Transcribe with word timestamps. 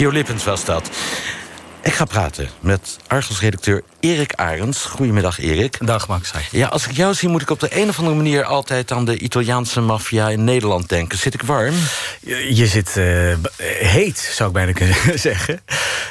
Jo 0.00 0.10
Lippens 0.10 0.44
was 0.44 0.64
dat. 0.64 0.90
Ik 1.82 1.92
ga 1.92 2.04
praten 2.04 2.48
met 2.60 2.98
Argos-redacteur 3.06 3.82
Erik 4.06 4.32
Arends. 4.34 4.84
Goedemiddag, 4.84 5.38
Erik. 5.40 5.78
Dag, 5.80 6.08
Max. 6.08 6.30
Ja, 6.50 6.66
als 6.66 6.86
ik 6.86 6.96
jou 6.96 7.14
zie, 7.14 7.28
moet 7.28 7.42
ik 7.42 7.50
op 7.50 7.60
de 7.60 7.80
een 7.80 7.88
of 7.88 7.98
andere 7.98 8.16
manier... 8.16 8.44
altijd 8.44 8.92
aan 8.92 9.04
de 9.04 9.18
Italiaanse 9.18 9.80
maffia 9.80 10.28
in 10.28 10.44
Nederland 10.44 10.88
denken. 10.88 11.18
Zit 11.18 11.34
ik 11.34 11.42
warm? 11.42 11.74
Je, 12.20 12.56
je 12.56 12.66
zit 12.66 12.94
uh, 12.96 13.34
heet, 13.78 14.18
zou 14.18 14.48
ik 14.48 14.54
bijna 14.54 14.72
kunnen 14.72 14.96
zeggen. 15.28 15.60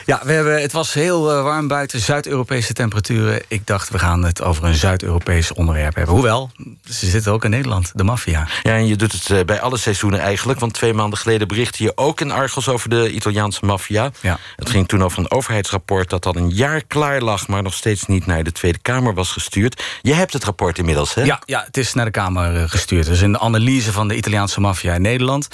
Ja, 0.05 0.21
we 0.23 0.31
hebben, 0.31 0.61
het 0.61 0.71
was 0.71 0.93
heel 0.93 1.37
uh, 1.37 1.43
warm 1.43 1.67
buiten, 1.67 1.99
Zuid-Europese 1.99 2.73
temperaturen. 2.73 3.41
Ik 3.47 3.67
dacht, 3.67 3.89
we 3.89 3.99
gaan 3.99 4.23
het 4.23 4.41
over 4.41 4.63
een 4.63 4.75
Zuid-Europees 4.75 5.53
onderwerp 5.53 5.95
hebben. 5.95 6.13
Hoewel, 6.13 6.51
ze 6.89 7.09
zitten 7.09 7.31
ook 7.31 7.43
in 7.43 7.49
Nederland, 7.49 7.91
de 7.93 8.03
maffia. 8.03 8.47
Ja, 8.63 8.71
en 8.71 8.87
je 8.87 8.95
doet 8.95 9.11
het 9.11 9.29
uh, 9.29 9.39
bij 9.45 9.61
alle 9.61 9.77
seizoenen 9.77 10.19
eigenlijk. 10.19 10.59
Want 10.59 10.73
twee 10.73 10.93
maanden 10.93 11.19
geleden 11.19 11.47
berichtte 11.47 11.83
je 11.83 11.91
ook 11.97 12.21
in 12.21 12.31
Argos 12.31 12.67
over 12.69 12.89
de 12.89 13.11
Italiaanse 13.11 13.65
maffia. 13.65 14.11
Ja. 14.21 14.39
Het 14.55 14.69
ging 14.69 14.87
toen 14.87 15.03
over 15.03 15.19
een 15.19 15.31
overheidsrapport 15.31 16.09
dat 16.09 16.25
al 16.25 16.35
een 16.35 16.49
jaar 16.49 16.83
klaar 16.87 17.21
lag... 17.21 17.47
maar 17.47 17.63
nog 17.63 17.73
steeds 17.73 17.83
niet 18.07 18.25
naar 18.25 18.43
de 18.43 18.51
Tweede 18.51 18.77
Kamer 18.77 19.13
was 19.13 19.31
gestuurd. 19.31 19.83
Je 20.01 20.13
hebt 20.13 20.33
het 20.33 20.43
rapport 20.43 20.77
inmiddels, 20.77 21.13
hè? 21.13 21.23
Ja, 21.23 21.41
ja 21.45 21.63
het 21.65 21.77
is 21.77 21.93
naar 21.93 22.05
de 22.05 22.11
Kamer 22.11 22.55
uh, 22.55 22.69
gestuurd. 22.69 23.05
Dus 23.05 23.21
een 23.21 23.39
analyse 23.39 23.91
van 23.91 24.07
de 24.07 24.15
Italiaanse 24.15 24.61
maffia 24.61 24.93
in 24.93 25.01
Nederland. 25.01 25.47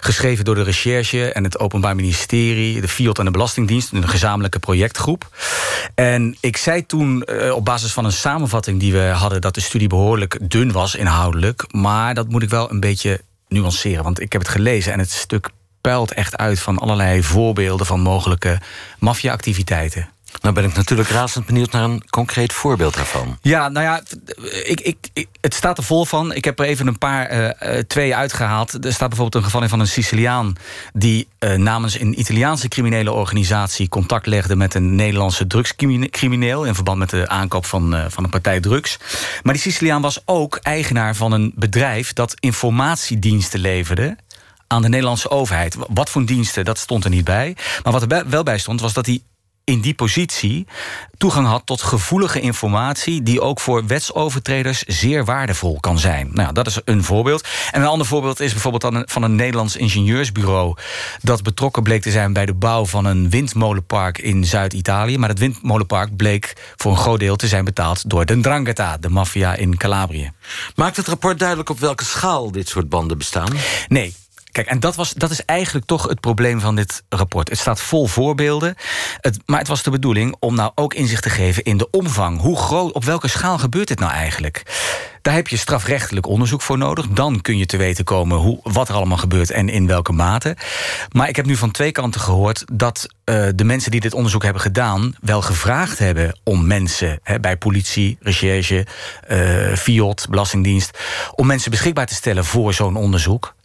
Geschreven 0.00 0.44
door 0.44 0.54
de 0.54 0.62
Recherche 0.62 1.32
en 1.32 1.44
het 1.44 1.58
Openbaar 1.58 1.94
Ministerie... 1.94 2.80
de 2.80 2.88
FIOD 2.88 3.18
en 3.18 3.24
de 3.24 3.30
Belastingdienst, 3.30 3.92
een 3.92 4.08
gezamenlijke 4.08 4.58
projectgroep. 4.58 5.36
En 5.94 6.36
ik 6.40 6.56
zei 6.56 6.86
toen 6.86 7.24
uh, 7.26 7.54
op 7.54 7.64
basis 7.64 7.92
van 7.92 8.04
een 8.04 8.12
samenvatting 8.12 8.80
die 8.80 8.92
we 8.92 9.04
hadden... 9.04 9.40
dat 9.40 9.54
de 9.54 9.60
studie 9.60 9.88
behoorlijk 9.88 10.38
dun 10.50 10.72
was 10.72 10.94
inhoudelijk. 10.94 11.64
Maar 11.72 12.14
dat 12.14 12.28
moet 12.28 12.42
ik 12.42 12.50
wel 12.50 12.70
een 12.70 12.80
beetje 12.80 13.20
nuanceren. 13.48 14.04
Want 14.04 14.20
ik 14.20 14.32
heb 14.32 14.40
het 14.40 14.50
gelezen 14.50 14.92
en 14.92 14.98
het 14.98 15.10
stuk 15.10 15.50
puilt 15.80 16.12
echt 16.12 16.36
uit... 16.36 16.60
van 16.60 16.78
allerlei 16.78 17.22
voorbeelden 17.22 17.86
van 17.86 18.00
mogelijke 18.00 18.60
maffia-activiteiten. 18.98 20.08
Nou 20.40 20.54
ben 20.54 20.64
ik 20.64 20.74
natuurlijk 20.74 21.08
razend 21.08 21.46
benieuwd 21.46 21.72
naar 21.72 21.84
een 21.84 22.02
concreet 22.10 22.52
voorbeeld 22.52 22.94
daarvan. 22.94 23.38
Ja, 23.42 23.68
nou 23.68 23.86
ja, 23.86 24.02
ik, 24.64 24.80
ik, 24.80 25.26
het 25.40 25.54
staat 25.54 25.78
er 25.78 25.84
vol 25.84 26.04
van. 26.04 26.32
Ik 26.32 26.44
heb 26.44 26.58
er 26.58 26.64
even 26.64 26.86
een 26.86 26.98
paar, 26.98 27.52
uh, 27.62 27.78
twee 27.78 28.16
uitgehaald. 28.16 28.84
Er 28.84 28.92
staat 28.92 29.08
bijvoorbeeld 29.08 29.34
een 29.34 29.42
geval 29.42 29.62
in 29.62 29.68
van 29.68 29.80
een 29.80 29.88
Siciliaan... 29.88 30.52
die 30.92 31.28
uh, 31.40 31.54
namens 31.54 32.00
een 32.00 32.20
Italiaanse 32.20 32.68
criminele 32.68 33.12
organisatie... 33.12 33.88
contact 33.88 34.26
legde 34.26 34.56
met 34.56 34.74
een 34.74 34.94
Nederlandse 34.94 35.46
drugscrimineel... 35.46 36.64
in 36.64 36.74
verband 36.74 36.98
met 36.98 37.10
de 37.10 37.28
aankoop 37.28 37.66
van, 37.66 38.04
van 38.08 38.24
een 38.24 38.30
partij 38.30 38.60
drugs. 38.60 38.98
Maar 39.42 39.52
die 39.52 39.62
Siciliaan 39.62 40.02
was 40.02 40.22
ook 40.24 40.56
eigenaar 40.56 41.14
van 41.14 41.32
een 41.32 41.52
bedrijf... 41.54 42.12
dat 42.12 42.34
informatiediensten 42.40 43.60
leverde 43.60 44.16
aan 44.66 44.82
de 44.82 44.88
Nederlandse 44.88 45.30
overheid. 45.30 45.76
Wat 45.88 46.10
voor 46.10 46.24
diensten, 46.24 46.64
dat 46.64 46.78
stond 46.78 47.04
er 47.04 47.10
niet 47.10 47.24
bij. 47.24 47.56
Maar 47.82 47.92
wat 47.92 48.02
er 48.02 48.28
wel 48.28 48.42
bij 48.42 48.58
stond, 48.58 48.80
was 48.80 48.92
dat 48.92 49.06
hij 49.06 49.22
in 49.68 49.80
die 49.80 49.94
positie 49.94 50.66
toegang 51.16 51.46
had 51.46 51.62
tot 51.64 51.82
gevoelige 51.82 52.40
informatie... 52.40 53.22
die 53.22 53.40
ook 53.40 53.60
voor 53.60 53.86
wetsovertreders 53.86 54.82
zeer 54.82 55.24
waardevol 55.24 55.80
kan 55.80 55.98
zijn. 55.98 56.28
Nou, 56.32 56.52
dat 56.52 56.66
is 56.66 56.80
een 56.84 57.04
voorbeeld. 57.04 57.48
En 57.70 57.80
een 57.80 57.86
ander 57.86 58.06
voorbeeld 58.06 58.40
is 58.40 58.52
bijvoorbeeld 58.52 59.10
van 59.10 59.22
een 59.22 59.34
Nederlands 59.34 59.76
ingenieursbureau... 59.76 60.76
dat 61.22 61.42
betrokken 61.42 61.82
bleek 61.82 62.02
te 62.02 62.10
zijn 62.10 62.32
bij 62.32 62.46
de 62.46 62.54
bouw 62.54 62.86
van 62.86 63.04
een 63.04 63.30
windmolenpark 63.30 64.18
in 64.18 64.44
Zuid-Italië. 64.44 65.18
Maar 65.18 65.28
dat 65.28 65.38
windmolenpark 65.38 66.16
bleek 66.16 66.74
voor 66.76 66.90
een 66.90 66.98
groot 66.98 67.20
deel 67.20 67.36
te 67.36 67.48
zijn 67.48 67.64
betaald... 67.64 68.10
door 68.10 68.26
de 68.26 68.36
Ndrangheta, 68.36 68.96
de 68.96 69.08
maffia 69.08 69.54
in 69.54 69.76
Calabrië. 69.76 70.32
Maakt 70.74 70.96
het 70.96 71.08
rapport 71.08 71.38
duidelijk 71.38 71.70
op 71.70 71.78
welke 71.78 72.04
schaal 72.04 72.52
dit 72.52 72.68
soort 72.68 72.88
banden 72.88 73.18
bestaan? 73.18 73.52
Nee, 73.88 74.14
Kijk, 74.52 74.66
en 74.66 74.80
dat, 74.80 74.94
was, 74.94 75.12
dat 75.12 75.30
is 75.30 75.44
eigenlijk 75.44 75.86
toch 75.86 76.08
het 76.08 76.20
probleem 76.20 76.60
van 76.60 76.76
dit 76.76 77.02
rapport. 77.08 77.48
Het 77.48 77.58
staat 77.58 77.80
vol 77.80 78.06
voorbeelden. 78.06 78.74
Het, 79.20 79.38
maar 79.46 79.58
het 79.58 79.68
was 79.68 79.82
de 79.82 79.90
bedoeling 79.90 80.36
om 80.38 80.54
nou 80.54 80.72
ook 80.74 80.94
inzicht 80.94 81.22
te 81.22 81.30
geven 81.30 81.62
in 81.62 81.76
de 81.76 81.90
omvang. 81.90 82.40
Hoe 82.40 82.56
groot, 82.56 82.92
op 82.92 83.04
welke 83.04 83.28
schaal 83.28 83.58
gebeurt 83.58 83.88
dit 83.88 83.98
nou 83.98 84.12
eigenlijk? 84.12 84.62
Daar 85.22 85.34
heb 85.34 85.48
je 85.48 85.56
strafrechtelijk 85.56 86.26
onderzoek 86.26 86.62
voor 86.62 86.78
nodig. 86.78 87.08
Dan 87.08 87.40
kun 87.40 87.58
je 87.58 87.66
te 87.66 87.76
weten 87.76 88.04
komen 88.04 88.38
hoe, 88.38 88.60
wat 88.62 88.88
er 88.88 88.94
allemaal 88.94 89.16
gebeurt 89.16 89.50
en 89.50 89.68
in 89.68 89.86
welke 89.86 90.12
mate. 90.12 90.56
Maar 91.12 91.28
ik 91.28 91.36
heb 91.36 91.46
nu 91.46 91.56
van 91.56 91.70
twee 91.70 91.92
kanten 91.92 92.20
gehoord 92.20 92.64
dat 92.72 93.06
uh, 93.24 93.48
de 93.54 93.64
mensen 93.64 93.90
die 93.90 94.00
dit 94.00 94.14
onderzoek 94.14 94.42
hebben 94.42 94.62
gedaan... 94.62 95.14
wel 95.20 95.42
gevraagd 95.42 95.98
hebben 95.98 96.38
om 96.44 96.66
mensen 96.66 97.20
bij 97.40 97.56
politie, 97.56 98.18
recherche, 98.20 98.86
uh, 99.30 100.12
Belastingdienst... 100.30 100.98
om 101.34 101.46
mensen 101.46 101.70
beschikbaar 101.70 102.06
te 102.06 102.14
stellen 102.14 102.44
voor 102.44 102.74
zo'n 102.74 102.96
onderzoek. 102.96 103.56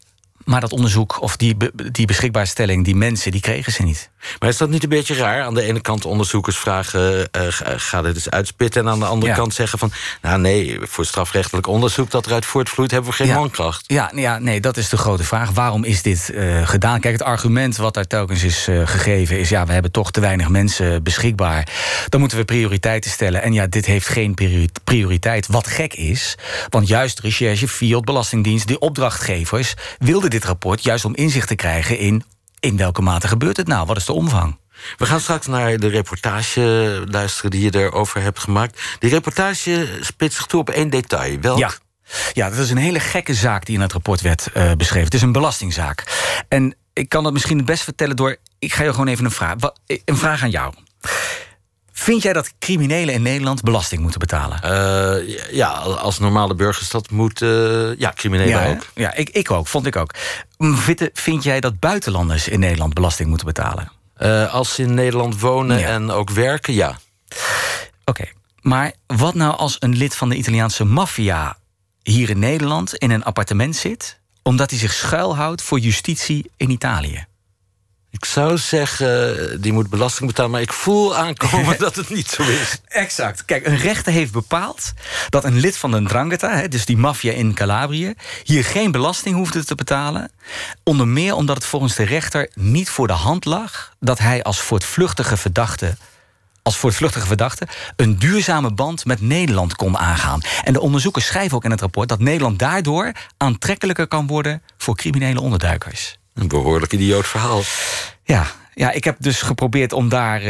Maar 0.46 0.62
dat 0.62 0.72
onderzoek 0.72 1.22
of 1.22 1.38
die, 1.38 1.58
die 1.92 2.08
beschikbaarstelling, 2.08 2.86
die 2.86 2.96
mensen, 2.96 3.32
die 3.32 3.42
kregen 3.42 3.72
ze 3.72 3.84
niet. 3.84 4.12
Maar 4.40 4.50
is 4.50 4.58
dat 4.58 4.70
niet 4.70 4.84
een 4.84 4.90
beetje 4.90 5.16
raar? 5.16 5.44
Aan 5.44 5.54
de 5.54 5.62
ene 5.62 5.82
kant 5.82 6.06
onderzoekers 6.06 6.58
vragen, 6.58 7.30
uh, 7.38 7.48
ga 7.78 8.02
dit 8.02 8.16
eens 8.16 8.30
uitspitten... 8.30 8.82
en 8.82 8.90
aan 8.90 9.00
de 9.00 9.06
andere 9.06 9.32
ja. 9.32 9.38
kant 9.38 9.54
zeggen 9.54 9.80
van... 9.80 9.92
nou 10.22 10.40
nee, 10.40 10.78
voor 10.82 11.06
strafrechtelijk 11.06 11.68
onderzoek 11.68 12.12
dat 12.12 12.26
eruit 12.26 12.46
voortvloeit... 12.46 12.92
hebben 12.92 13.10
we 13.10 13.16
geen 13.16 13.28
ja. 13.28 13.36
mankracht. 13.36 13.84
Ja, 13.88 14.12
ja, 14.16 14.40
nee, 14.40 14.62
dat 14.62 14.78
is 14.78 14.90
de 14.90 14.98
grote 14.98 15.24
vraag. 15.24 15.52
Waarom 15.52 15.84
is 15.84 16.02
dit 16.02 16.32
uh, 16.34 16.68
gedaan? 16.68 17.00
Kijk, 17.00 17.14
het 17.14 17.24
argument 17.24 17.78
wat 17.78 17.94
daar 17.94 18.08
telkens 18.08 18.44
is 18.44 18.68
uh, 18.68 18.88
gegeven... 18.88 19.40
is 19.40 19.50
ja, 19.50 19.66
we 19.66 19.74
hebben 19.74 19.92
toch 19.92 20.12
te 20.12 20.20
weinig 20.20 20.50
mensen 20.50 21.04
beschikbaar. 21.04 21.68
Dan 22.10 22.20
moeten 22.20 22.38
we 22.38 22.46
prioriteiten 22.46 23.12
stellen. 23.12 23.42
En 23.42 23.54
ja, 23.54 23.68
dit 23.68 23.86
heeft 23.86 24.08
geen 24.08 24.36
prioriteit. 24.84 25.48
Wat 25.48 25.68
gek 25.68 25.94
is, 25.94 26.38
want 26.70 26.88
juist 26.88 27.20
recherche, 27.20 27.68
Fiat, 27.68 28.06
Belastingdienst... 28.06 28.68
die 28.68 28.80
opdrachtgevers 28.80 29.74
wilden 30.00 30.30
dit 30.30 30.46
rapport 30.46 30.84
juist 30.84 31.06
om 31.06 31.16
inzicht 31.16 31.48
te 31.48 31.56
krijgen 31.56 31.98
in 31.98 32.24
in 32.64 32.78
welke 32.78 33.02
mate 33.02 33.28
gebeurt 33.28 33.58
het 33.58 33.68
nou? 33.68 33.86
Wat 33.86 33.98
is 33.98 34.06
de 34.06 34.14
omvang? 34.14 34.60
We 34.98 35.06
gaan 35.06 35.20
straks 35.20 35.48
naar 35.48 35.78
de 35.78 35.88
reportage 35.88 37.04
luisteren 37.06 37.52
die 37.52 37.62
je 37.62 37.80
erover 37.80 38.22
hebt 38.22 38.40
gemaakt. 38.40 38.82
Die 39.00 39.10
reportage 39.10 39.88
spitst 40.02 40.38
zich 40.38 40.46
toe 40.46 40.60
op 40.60 40.70
één 40.70 40.90
detail. 40.90 41.40
Welk? 41.40 41.58
Ja. 41.58 41.72
Ja, 42.34 42.50
dat 42.50 42.60
is 42.60 42.70
een 42.70 42.78
hele 42.78 43.00
gekke 43.00 43.34
zaak 43.34 43.66
die 43.66 43.76
in 43.76 43.82
het 43.82 43.92
rapport 43.92 44.22
werd 44.22 44.48
uh, 44.54 44.72
beschreven. 44.72 45.06
Het 45.06 45.14
is 45.14 45.22
een 45.22 45.32
belastingzaak. 45.32 46.04
En 46.48 46.76
ik 46.94 47.10
kan 47.10 47.24
dat 47.24 47.34
misschien 47.34 47.58
het 47.58 47.66
best 47.66 47.84
vertellen 47.84 48.16
door... 48.16 48.38
Ik 48.60 48.74
ga 48.74 48.84
je 48.84 48.92
gewoon 48.92 49.08
even 49.08 49.26
een 49.26 49.32
vraag, 49.32 49.56
een 49.86 50.18
vraag 50.18 50.42
aan 50.44 50.50
jou. 50.50 50.74
Vind 52.04 52.22
jij 52.22 52.34
dat 52.34 52.54
criminelen 52.60 53.14
in 53.14 53.22
Nederland 53.22 53.62
belasting 53.62 54.02
moeten 54.02 54.20
betalen? 54.20 54.60
Uh, 54.66 55.38
ja, 55.52 55.70
als 55.78 56.20
normale 56.20 56.56
burgers 56.56 56.90
dat 56.90 57.12
moeten... 57.12 57.48
Uh, 57.92 58.00
ja, 58.00 58.12
criminelen 58.16 58.62
ja, 58.62 58.70
ook. 58.70 58.86
Ja, 58.96 59.14
ik, 59.14 59.30
ik 59.30 59.52
ook, 59.52 59.68
vond 59.68 59.86
ik 59.86 59.96
ook. 59.96 60.14
Vind, 60.58 61.10
vind 61.14 61.44
jij 61.44 61.60
dat 61.60 61.80
buitenlanders 61.80 62.48
in 62.48 62.60
Nederland 62.60 62.94
belasting 62.94 63.30
moeten 63.30 63.48
betalen? 63.48 63.92
Uh, 64.18 64.54
als 64.54 64.74
ze 64.74 64.82
in 64.82 64.94
Nederland 64.94 65.40
wonen 65.40 65.80
ja. 65.80 65.88
en 65.88 66.12
ook 66.12 66.30
werken, 66.30 66.74
ja. 66.74 66.90
Oké, 66.90 67.40
okay. 68.06 68.34
maar 68.62 68.92
wat 69.08 69.34
nou 69.34 69.58
als 69.58 69.76
een 69.80 69.96
lid 69.96 70.16
van 70.16 70.30
de 70.30 70.36
Italiaanse 70.36 70.84
maffia... 70.84 71.58
hier 72.02 72.30
in 72.30 72.40
Nederland 72.40 72.96
in 72.96 73.12
een 73.12 73.24
appartement 73.24 73.76
zit... 73.76 74.20
omdat 74.42 74.70
hij 74.70 74.80
zich 74.80 74.94
schuilhoudt 74.94 75.62
voor 75.62 75.80
justitie 75.80 76.52
in 76.58 76.70
Italië? 76.70 77.26
Ik 78.14 78.26
zou 78.26 78.58
zeggen, 78.58 79.62
die 79.62 79.74
moet 79.74 79.90
belasting 79.90 80.28
betalen... 80.28 80.52
maar 80.52 80.62
ik 80.62 80.74
voel 80.74 81.16
aankomen 81.16 81.78
dat 81.88 81.96
het 81.96 82.10
niet 82.10 82.28
zo 82.28 82.44
is. 82.44 82.82
Exact. 82.88 83.46
Kijk, 83.46 83.66
een 83.66 83.78
rechter 83.78 84.14
heeft 84.14 84.32
bepaald 84.32 84.94
dat 85.30 85.44
een 85.44 85.60
lid 85.60 85.78
van 85.78 85.92
de 85.92 86.00
Ndrangheta... 86.00 86.68
dus 86.68 86.86
die 86.86 86.98
maffia 86.98 87.32
in 87.32 87.54
Calabrië... 87.54 88.14
hier 88.44 88.66
geen 88.66 88.92
belasting 88.92 89.36
hoefde 89.36 89.66
te 89.66 89.76
betalen. 89.76 90.32
Onder 90.84 91.08
meer 91.08 91.36
omdat 91.36 91.56
het 91.56 91.66
volgens 91.66 91.96
de 91.96 92.04
rechter 92.04 92.50
niet 92.54 92.90
voor 92.90 93.08
de 93.08 93.14
hand 93.14 93.46
lag... 93.46 93.94
dat 94.00 94.20
hij 94.20 94.44
als 94.44 94.62
voortvluchtige 94.62 95.38
verdachte 95.38 95.98
als 96.62 96.78
voortvluchtige 96.78 97.28
verdachte 97.28 97.68
een 97.96 98.20
duurzame 98.20 98.74
band 98.74 99.06
met 99.06 99.22
Nederland 99.22 99.76
kon 99.76 99.98
aangaan. 99.98 100.42
En 100.64 100.74
de 100.74 100.82
onderzoekers 100.82 101.26
schrijven 101.26 101.58
ook 101.58 101.64
in 101.64 101.72
het 101.72 101.82
rapport 101.82 102.10
dat 102.10 102.20
Nederland 102.20 102.60
daardoor 102.60 103.12
aantrekkelijker 103.38 104.08
kan 104.08 104.28
worden 104.28 104.62
voor 104.78 104.96
criminele 104.96 105.42
onderduikers. 105.42 106.18
Een 106.34 106.48
behoorlijk 106.48 106.94
idioot 106.94 107.28
verhaal. 107.28 107.62
Ja, 108.24 108.46
ja, 108.74 108.92
ik 108.92 109.04
heb 109.04 109.16
dus 109.20 109.42
geprobeerd 109.42 109.94
om 109.94 110.10
daar 110.10 110.42
uh, 110.42 110.48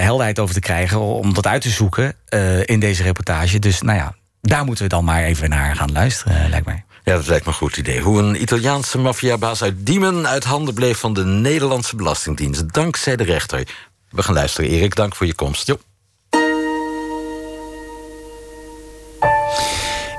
helderheid 0.00 0.38
over 0.38 0.54
te 0.54 0.60
krijgen... 0.60 1.00
om 1.00 1.34
dat 1.34 1.46
uit 1.46 1.62
te 1.62 1.70
zoeken 1.70 2.14
uh, 2.34 2.66
in 2.66 2.80
deze 2.80 3.02
reportage. 3.02 3.58
Dus 3.58 3.82
nou 3.82 3.98
ja, 3.98 4.14
daar 4.40 4.64
moeten 4.64 4.84
we 4.84 4.90
dan 4.90 5.04
maar 5.04 5.22
even 5.22 5.48
naar 5.48 5.76
gaan 5.76 5.92
luisteren, 5.92 6.42
uh, 6.42 6.48
lijkt 6.48 6.66
mij. 6.66 6.84
Ja, 7.04 7.14
dat 7.14 7.26
lijkt 7.26 7.44
me 7.44 7.50
een 7.50 7.58
goed 7.58 7.76
idee. 7.76 8.00
Hoe 8.00 8.18
een 8.18 8.42
Italiaanse 8.42 8.98
maffiabaas 8.98 9.62
uit 9.62 9.86
Diemen... 9.86 10.28
uit 10.28 10.44
handen 10.44 10.74
bleef 10.74 10.98
van 10.98 11.14
de 11.14 11.24
Nederlandse 11.24 11.96
Belastingdienst. 11.96 12.72
Dankzij 12.72 13.16
de 13.16 13.24
rechter. 13.24 13.68
We 14.10 14.22
gaan 14.22 14.34
luisteren. 14.34 14.70
Erik, 14.70 14.94
dank 14.94 15.14
voor 15.14 15.26
je 15.26 15.34
komst. 15.34 15.66
Jo. 15.66 15.78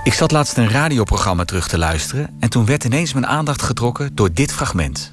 Ik 0.09 0.15
zat 0.15 0.31
laatst 0.31 0.57
een 0.57 0.69
radioprogramma 0.69 1.45
terug 1.45 1.67
te 1.67 1.77
luisteren... 1.77 2.29
en 2.39 2.49
toen 2.49 2.65
werd 2.65 2.83
ineens 2.83 3.13
mijn 3.13 3.27
aandacht 3.27 3.61
getrokken 3.61 4.15
door 4.15 4.33
dit 4.33 4.53
fragment. 4.53 5.11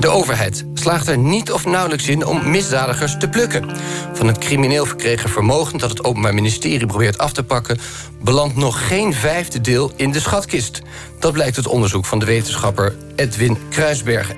De 0.00 0.08
overheid 0.08 0.64
slaagt 0.74 1.08
er 1.08 1.18
niet 1.18 1.52
of 1.52 1.66
nauwelijks 1.66 2.08
in 2.08 2.26
om 2.26 2.50
misdadigers 2.50 3.18
te 3.18 3.28
plukken. 3.28 3.70
Van 4.12 4.26
het 4.26 4.38
crimineel 4.38 4.86
verkregen 4.86 5.30
vermogen 5.30 5.78
dat 5.78 5.90
het 5.90 6.04
Openbaar 6.04 6.34
Ministerie 6.34 6.86
probeert 6.86 7.18
af 7.18 7.32
te 7.32 7.42
pakken... 7.42 7.78
belandt 8.22 8.56
nog 8.56 8.88
geen 8.88 9.14
vijfde 9.14 9.60
deel 9.60 9.92
in 9.96 10.12
de 10.12 10.20
schatkist. 10.20 10.82
Dat 11.18 11.32
blijkt 11.32 11.56
uit 11.56 11.66
onderzoek 11.66 12.04
van 12.04 12.18
de 12.18 12.26
wetenschapper 12.26 12.96
Edwin 13.16 13.58
Kruisbergen. 13.68 14.36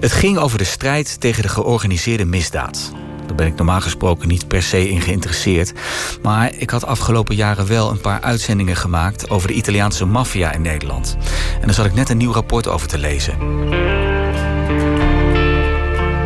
Het 0.00 0.12
ging 0.12 0.38
over 0.38 0.58
de 0.58 0.64
strijd 0.64 1.20
tegen 1.20 1.42
de 1.42 1.48
georganiseerde 1.48 2.24
misdaad. 2.24 2.92
Daar 3.26 3.36
ben 3.36 3.46
ik 3.46 3.54
normaal 3.54 3.80
gesproken 3.80 4.28
niet 4.28 4.48
per 4.48 4.62
se 4.62 4.88
in 4.88 5.00
geïnteresseerd. 5.00 5.72
Maar 6.22 6.52
ik 6.58 6.70
had 6.70 6.86
afgelopen 6.86 7.34
jaren 7.34 7.66
wel 7.66 7.90
een 7.90 8.00
paar 8.00 8.20
uitzendingen 8.20 8.76
gemaakt 8.76 9.30
over 9.30 9.48
de 9.48 9.54
Italiaanse 9.54 10.04
maffia 10.04 10.52
in 10.52 10.62
Nederland. 10.62 11.16
En 11.60 11.66
daar 11.66 11.74
zat 11.74 11.86
ik 11.86 11.94
net 11.94 12.08
een 12.08 12.16
nieuw 12.16 12.32
rapport 12.32 12.68
over 12.68 12.88
te 12.88 12.98
lezen. 12.98 13.38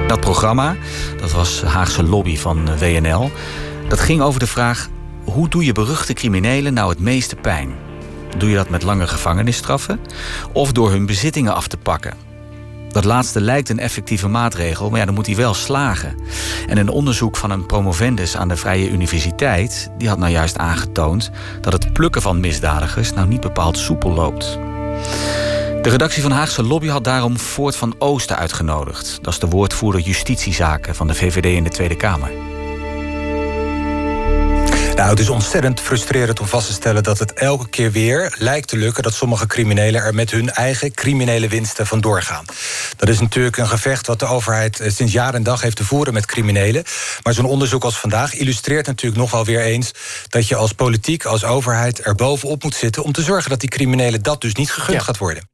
Dat 0.07 0.21
programma, 0.21 0.77
dat 1.21 1.33
was 1.33 1.63
Haagse 1.63 2.03
Lobby 2.03 2.37
van 2.37 2.79
WNL, 2.79 3.31
dat 3.89 4.01
ging 4.01 4.21
over 4.21 4.41
de 4.41 4.47
vraag: 4.47 4.89
hoe 5.25 5.49
doe 5.49 5.65
je 5.65 5.73
beruchte 5.73 6.13
criminelen 6.13 6.75
nou 6.75 6.91
het 6.91 7.01
meeste 7.01 7.37
pijn? 7.37 7.75
Doe 8.37 8.49
je 8.49 8.57
dat 8.57 8.69
met 8.69 8.83
lange 8.83 9.07
gevangenisstraffen 9.07 10.01
of 10.53 10.73
door 10.73 10.91
hun 10.91 11.07
bezittingen 11.07 11.55
af 11.55 11.69
te 11.69 11.77
pakken? 11.77 12.28
Dat 12.93 13.05
laatste 13.05 13.41
lijkt 13.41 13.69
een 13.69 13.79
effectieve 13.79 14.29
maatregel, 14.29 14.91
maar 14.91 14.99
ja, 14.99 15.05
dan 15.05 15.15
moet 15.15 15.27
hij 15.27 15.37
wel 15.37 15.55
slagen. 15.55 16.15
En 16.67 16.79
een 16.79 16.89
onderzoek 16.89 17.37
van 17.37 17.51
een 17.51 17.67
promovendus 17.67 18.37
aan 18.37 18.49
de 18.49 18.57
Vrije 18.57 18.91
Universiteit... 18.91 19.91
die 19.99 20.09
had 20.09 20.19
nou 20.19 20.33
juist 20.33 20.59
aangetoond 20.59 21.31
dat 21.61 21.73
het 21.73 21.93
plukken 21.93 22.23
van 22.23 22.41
misdadigers... 22.41 23.13
nou 23.13 23.29
niet 23.29 23.41
bepaald 23.41 23.79
soepel 23.79 24.13
loopt. 24.13 24.59
De 25.83 25.89
redactie 25.91 26.23
van 26.23 26.31
Haagse 26.31 26.63
Lobby 26.63 26.89
had 26.89 27.05
daarom 27.05 27.39
Voort 27.39 27.77
van 27.77 27.95
Oosten 27.99 28.37
uitgenodigd. 28.37 29.19
Dat 29.23 29.33
is 29.33 29.39
de 29.39 29.49
woordvoerder 29.49 30.01
justitiezaken 30.01 30.95
van 30.95 31.07
de 31.07 31.15
VVD 31.15 31.45
in 31.45 31.65
de 31.65 31.71
Tweede 31.71 31.97
Kamer. 31.97 32.31
Nou, 34.99 35.11
het 35.11 35.19
is 35.19 35.29
ontzettend 35.29 35.81
frustrerend 35.81 36.41
om 36.41 36.47
vast 36.47 36.67
te 36.67 36.73
stellen 36.73 37.03
dat 37.03 37.19
het 37.19 37.33
elke 37.33 37.69
keer 37.69 37.93
weer 37.93 38.35
lijkt 38.39 38.69
te 38.69 38.77
lukken 38.77 39.03
dat 39.03 39.15
sommige 39.15 39.47
criminelen 39.47 40.03
er 40.03 40.15
met 40.15 40.31
hun 40.31 40.51
eigen 40.51 40.93
criminele 40.93 41.49
winsten 41.49 41.87
vandoor 41.87 42.23
gaan. 42.23 42.45
Dat 42.97 43.09
is 43.09 43.21
natuurlijk 43.21 43.57
een 43.57 43.69
gevecht 43.69 44.07
wat 44.07 44.19
de 44.19 44.27
overheid 44.27 44.81
eh, 44.81 44.91
sinds 44.91 45.13
jaar 45.13 45.35
en 45.35 45.43
dag 45.43 45.61
heeft 45.61 45.77
te 45.77 45.85
voeren 45.85 46.13
met 46.13 46.27
criminelen. 46.27 46.85
Maar 47.23 47.35
zo'n 47.35 47.45
onderzoek 47.45 47.85
als 47.85 47.99
vandaag 47.99 48.35
illustreert 48.35 48.87
natuurlijk 48.87 49.21
nog 49.21 49.31
wel 49.31 49.45
weer 49.45 49.61
eens 49.61 49.93
dat 50.29 50.49
je 50.49 50.57
als 50.57 50.73
politiek, 50.73 51.25
als 51.25 51.45
overheid 51.45 52.07
er 52.07 52.15
bovenop 52.15 52.63
moet 52.63 52.75
zitten 52.75 53.03
om 53.03 53.13
te 53.13 53.23
zorgen 53.23 53.51
dat 53.51 53.61
die 53.61 53.71
criminelen 53.71 54.23
dat 54.23 54.41
dus 54.41 54.55
niet 54.55 54.73
gegund 54.73 55.03
gaat 55.03 55.19
worden. 55.19 55.49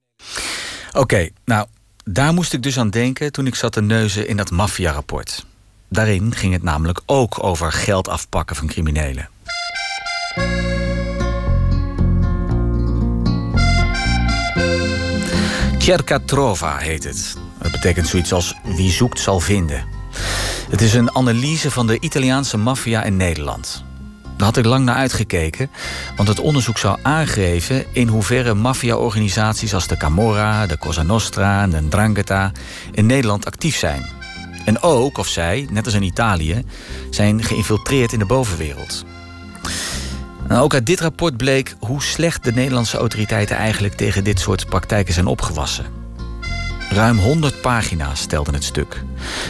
Oké, 0.92 1.28
nou, 1.44 1.66
daar 2.04 2.32
moest 2.32 2.52
ik 2.52 2.62
dus 2.62 2.78
aan 2.78 2.90
denken 2.90 3.32
toen 3.32 3.46
ik 3.46 3.54
zat 3.54 3.72
te 3.72 3.82
neuzen 3.82 4.28
in 4.28 4.36
dat 4.36 4.50
maffia-rapport. 4.50 5.44
Daarin 5.88 6.34
ging 6.34 6.52
het 6.52 6.62
namelijk 6.62 7.00
ook 7.06 7.44
over 7.44 7.72
geld 7.72 8.08
afpakken 8.08 8.56
van 8.56 8.66
criminelen. 8.66 9.32
Cerca 15.84 16.18
Trova 16.24 16.76
heet 16.76 17.04
het. 17.04 17.36
Dat 17.58 17.72
betekent 17.72 18.08
zoiets 18.08 18.32
als 18.32 18.54
wie 18.64 18.90
zoekt 18.90 19.20
zal 19.20 19.40
vinden. 19.40 19.84
Het 20.70 20.80
is 20.80 20.94
een 20.94 21.14
analyse 21.14 21.70
van 21.70 21.86
de 21.86 22.00
Italiaanse 22.00 22.56
maffia 22.56 23.02
in 23.02 23.16
Nederland. 23.16 23.84
Daar 24.22 24.46
had 24.46 24.56
ik 24.56 24.64
lang 24.64 24.84
naar 24.84 24.94
uitgekeken, 24.94 25.70
want 26.16 26.28
het 26.28 26.40
onderzoek 26.40 26.78
zou 26.78 26.98
aangeven 27.02 27.84
in 27.92 28.08
hoeverre 28.08 28.54
maffia-organisaties 28.54 29.74
als 29.74 29.86
de 29.86 29.96
Camorra, 29.96 30.66
de 30.66 30.78
Cosa 30.78 31.02
Nostra 31.02 31.62
en 31.62 31.70
de 31.70 31.88
Drangheta 31.88 32.52
in 32.92 33.06
Nederland 33.06 33.46
actief 33.46 33.76
zijn. 33.76 34.04
En 34.64 34.82
ook 34.82 35.18
of 35.18 35.26
zij, 35.26 35.66
net 35.70 35.84
als 35.84 35.94
in 35.94 36.02
Italië, 36.02 36.64
zijn 37.10 37.42
geïnfiltreerd 37.42 38.12
in 38.12 38.18
de 38.18 38.26
bovenwereld. 38.26 39.04
Nou, 40.48 40.62
ook 40.62 40.74
uit 40.74 40.86
dit 40.86 41.00
rapport 41.00 41.36
bleek 41.36 41.76
hoe 41.78 42.02
slecht 42.02 42.44
de 42.44 42.52
Nederlandse 42.52 42.96
autoriteiten 42.96 43.56
eigenlijk 43.56 43.94
tegen 43.94 44.24
dit 44.24 44.40
soort 44.40 44.66
praktijken 44.66 45.14
zijn 45.14 45.26
opgewassen. 45.26 45.84
Ruim 46.90 47.18
100 47.18 47.60
pagina's 47.60 48.20
stelden 48.20 48.54
het 48.54 48.64
stuk. 48.64 49.02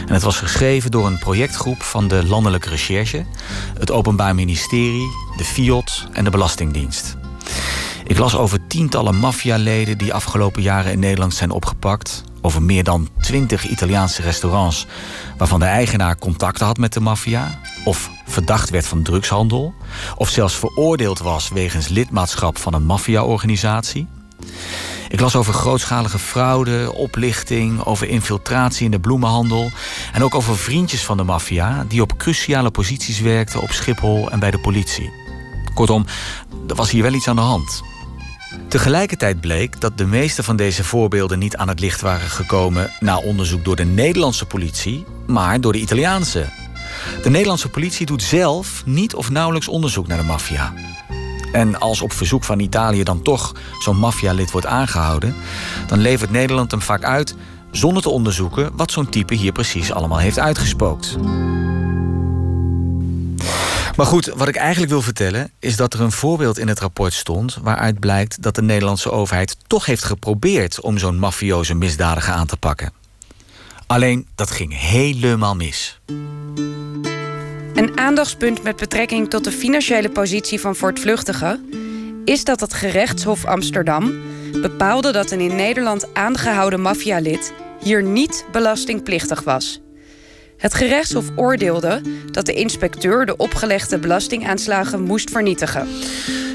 En 0.07 0.13
het 0.13 0.23
was 0.23 0.37
geschreven 0.37 0.91
door 0.91 1.05
een 1.05 1.19
projectgroep 1.19 1.83
van 1.83 2.07
de 2.07 2.25
Landelijke 2.25 2.69
Recherche, 2.69 3.25
het 3.79 3.91
Openbaar 3.91 4.35
Ministerie, 4.35 5.07
de 5.37 5.43
FIOD 5.43 6.07
en 6.11 6.23
de 6.23 6.29
Belastingdienst. 6.29 7.15
Ik 8.03 8.17
las 8.17 8.35
over 8.35 8.67
tientallen 8.67 9.15
maffialeden 9.15 9.97
die 9.97 10.13
afgelopen 10.13 10.61
jaren 10.61 10.91
in 10.91 10.99
Nederland 10.99 11.33
zijn 11.33 11.51
opgepakt. 11.51 12.23
Over 12.45 12.63
meer 12.63 12.83
dan 12.83 13.07
twintig 13.21 13.67
Italiaanse 13.67 14.21
restaurants 14.21 14.85
waarvan 15.37 15.59
de 15.59 15.65
eigenaar 15.65 16.17
contacten 16.17 16.65
had 16.65 16.77
met 16.77 16.93
de 16.93 16.99
maffia. 16.99 17.59
Of 17.85 18.09
verdacht 18.25 18.69
werd 18.69 18.87
van 18.87 19.03
drugshandel. 19.03 19.73
Of 20.15 20.29
zelfs 20.29 20.55
veroordeeld 20.55 21.19
was 21.19 21.49
wegens 21.49 21.87
lidmaatschap 21.87 22.57
van 22.57 22.73
een 22.73 22.85
maffiaorganisatie. 22.85 24.07
Ik 25.09 25.19
las 25.19 25.35
over 25.35 25.53
grootschalige 25.53 26.19
fraude, 26.19 26.93
oplichting, 26.93 27.85
over 27.85 28.07
infiltratie 28.07 28.85
in 28.85 28.91
de 28.91 28.99
bloemenhandel. 28.99 29.71
En 30.13 30.23
ook 30.23 30.35
over 30.35 30.57
vriendjes 30.57 31.05
van 31.05 31.17
de 31.17 31.23
maffia 31.23 31.85
die 31.87 32.01
op 32.01 32.17
cruciale 32.17 32.71
posities 32.71 33.19
werkten 33.19 33.61
op 33.61 33.71
Schiphol 33.71 34.31
en 34.31 34.39
bij 34.39 34.51
de 34.51 34.59
politie. 34.59 35.11
Kortom, 35.73 36.05
er 36.67 36.75
was 36.75 36.91
hier 36.91 37.03
wel 37.03 37.13
iets 37.13 37.27
aan 37.27 37.35
de 37.35 37.41
hand. 37.41 37.83
Tegelijkertijd 38.67 39.41
bleek 39.41 39.81
dat 39.81 39.97
de 39.97 40.05
meeste 40.05 40.43
van 40.43 40.55
deze 40.55 40.83
voorbeelden 40.83 41.39
niet 41.39 41.57
aan 41.57 41.67
het 41.67 41.79
licht 41.79 42.01
waren 42.01 42.29
gekomen 42.29 42.91
na 42.99 43.17
onderzoek 43.17 43.65
door 43.65 43.75
de 43.75 43.85
Nederlandse 43.85 44.45
politie, 44.45 45.05
maar 45.25 45.61
door 45.61 45.73
de 45.73 45.79
Italiaanse. 45.79 46.49
De 47.23 47.29
Nederlandse 47.29 47.69
politie 47.69 48.05
doet 48.05 48.23
zelf 48.23 48.85
niet 48.85 49.15
of 49.15 49.29
nauwelijks 49.29 49.67
onderzoek 49.67 50.07
naar 50.07 50.17
de 50.17 50.23
maffia. 50.23 50.73
En 51.51 51.79
als 51.79 52.01
op 52.01 52.11
verzoek 52.13 52.43
van 52.43 52.59
Italië 52.59 53.03
dan 53.03 53.21
toch 53.21 53.55
zo'n 53.79 53.97
maffialid 53.97 54.51
wordt 54.51 54.67
aangehouden, 54.67 55.35
dan 55.87 55.99
levert 55.99 56.31
Nederland 56.31 56.71
hem 56.71 56.81
vaak 56.81 57.03
uit 57.03 57.35
zonder 57.71 58.01
te 58.01 58.09
onderzoeken 58.09 58.71
wat 58.75 58.91
zo'n 58.91 59.09
type 59.09 59.33
hier 59.33 59.51
precies 59.51 59.91
allemaal 59.91 60.19
heeft 60.19 60.39
uitgespookt. 60.39 61.17
Maar 63.95 64.05
goed, 64.05 64.25
wat 64.25 64.47
ik 64.47 64.55
eigenlijk 64.55 64.91
wil 64.91 65.01
vertellen 65.01 65.51
is 65.59 65.75
dat 65.75 65.93
er 65.93 66.01
een 66.01 66.11
voorbeeld 66.11 66.57
in 66.57 66.67
het 66.67 66.79
rapport 66.79 67.13
stond 67.13 67.57
waaruit 67.61 67.99
blijkt 67.99 68.41
dat 68.41 68.55
de 68.55 68.61
Nederlandse 68.61 69.11
overheid 69.11 69.57
toch 69.67 69.85
heeft 69.85 70.03
geprobeerd 70.03 70.81
om 70.81 70.97
zo'n 70.97 71.19
mafioze 71.19 71.73
misdadiger 71.73 72.33
aan 72.33 72.47
te 72.47 72.57
pakken. 72.57 72.93
Alleen 73.87 74.27
dat 74.35 74.51
ging 74.51 74.79
helemaal 74.79 75.55
mis. 75.55 75.99
Een 77.73 77.91
aandachtspunt 77.95 78.63
met 78.63 78.75
betrekking 78.75 79.29
tot 79.29 79.43
de 79.43 79.51
financiële 79.51 80.09
positie 80.09 80.59
van 80.59 80.75
voortvluchtigen 80.75 81.69
is 82.25 82.43
dat 82.43 82.59
het 82.59 82.73
gerechtshof 82.73 83.45
Amsterdam 83.45 84.13
bepaalde 84.61 85.11
dat 85.11 85.31
een 85.31 85.39
in 85.39 85.55
Nederland 85.55 86.13
aangehouden 86.13 86.81
maffialid 86.81 87.53
hier 87.81 88.03
niet 88.03 88.45
belastingplichtig 88.51 89.43
was. 89.43 89.79
Het 90.57 90.73
gerechtshof 90.73 91.25
oordeelde 91.35 92.01
dat 92.31 92.45
de 92.45 92.53
inspecteur 92.53 93.25
de 93.25 93.37
opgelegde 93.37 93.99
belastingaanslagen 93.99 95.01
moest 95.01 95.29
vernietigen. 95.29 95.87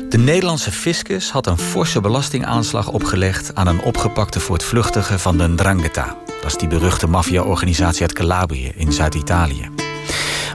De 0.08 0.18
Nederlandse 0.18 0.72
fiscus 0.72 1.30
had 1.30 1.46
een 1.46 1.58
forse 1.58 2.00
belastingaanslag 2.00 2.88
opgelegd 2.88 3.54
aan 3.54 3.66
een 3.66 3.82
opgepakte 3.82 4.40
voortvluchtige 4.40 5.18
van 5.18 5.38
de 5.38 5.48
Ndrangheta. 5.48 6.16
Dat 6.26 6.50
is 6.50 6.56
die 6.56 6.68
beruchte 6.68 7.06
maffia-organisatie 7.06 8.02
uit 8.02 8.12
Calabrië 8.12 8.72
in 8.76 8.92
Zuid-Italië. 8.92 9.68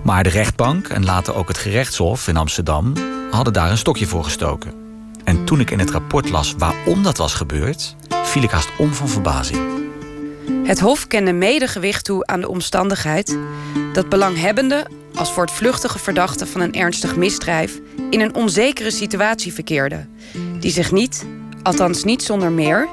Maar 0.03 0.23
de 0.23 0.29
rechtbank 0.29 0.87
en 0.87 1.05
later 1.05 1.35
ook 1.35 1.47
het 1.47 1.57
gerechtshof 1.57 2.27
in 2.27 2.37
Amsterdam 2.37 2.93
hadden 3.31 3.53
daar 3.53 3.71
een 3.71 3.77
stokje 3.77 4.05
voor 4.05 4.23
gestoken. 4.23 4.73
En 5.23 5.45
toen 5.45 5.59
ik 5.59 5.71
in 5.71 5.79
het 5.79 5.91
rapport 5.91 6.29
las 6.29 6.53
waarom 6.57 7.03
dat 7.03 7.17
was 7.17 7.33
gebeurd, 7.33 7.95
viel 8.23 8.43
ik 8.43 8.51
haast 8.51 8.69
om 8.77 8.93
van 8.93 9.09
verbazing. 9.09 9.74
Het 10.63 10.79
Hof 10.79 11.07
kende 11.07 11.33
medegewicht 11.33 12.05
toe 12.05 12.25
aan 12.25 12.39
de 12.39 12.49
omstandigheid 12.49 13.37
dat 13.93 14.09
belanghebbenden 14.09 14.87
als 15.15 15.31
voortvluchtige 15.31 15.99
verdachten 15.99 16.47
van 16.47 16.61
een 16.61 16.73
ernstig 16.73 17.15
misdrijf 17.15 17.79
in 18.09 18.21
een 18.21 18.35
onzekere 18.35 18.91
situatie 18.91 19.53
verkeerden, 19.53 20.09
die 20.59 20.71
zich 20.71 20.91
niet, 20.91 21.25
althans 21.63 22.03
niet 22.03 22.23
zonder 22.23 22.51
meer, 22.51 22.87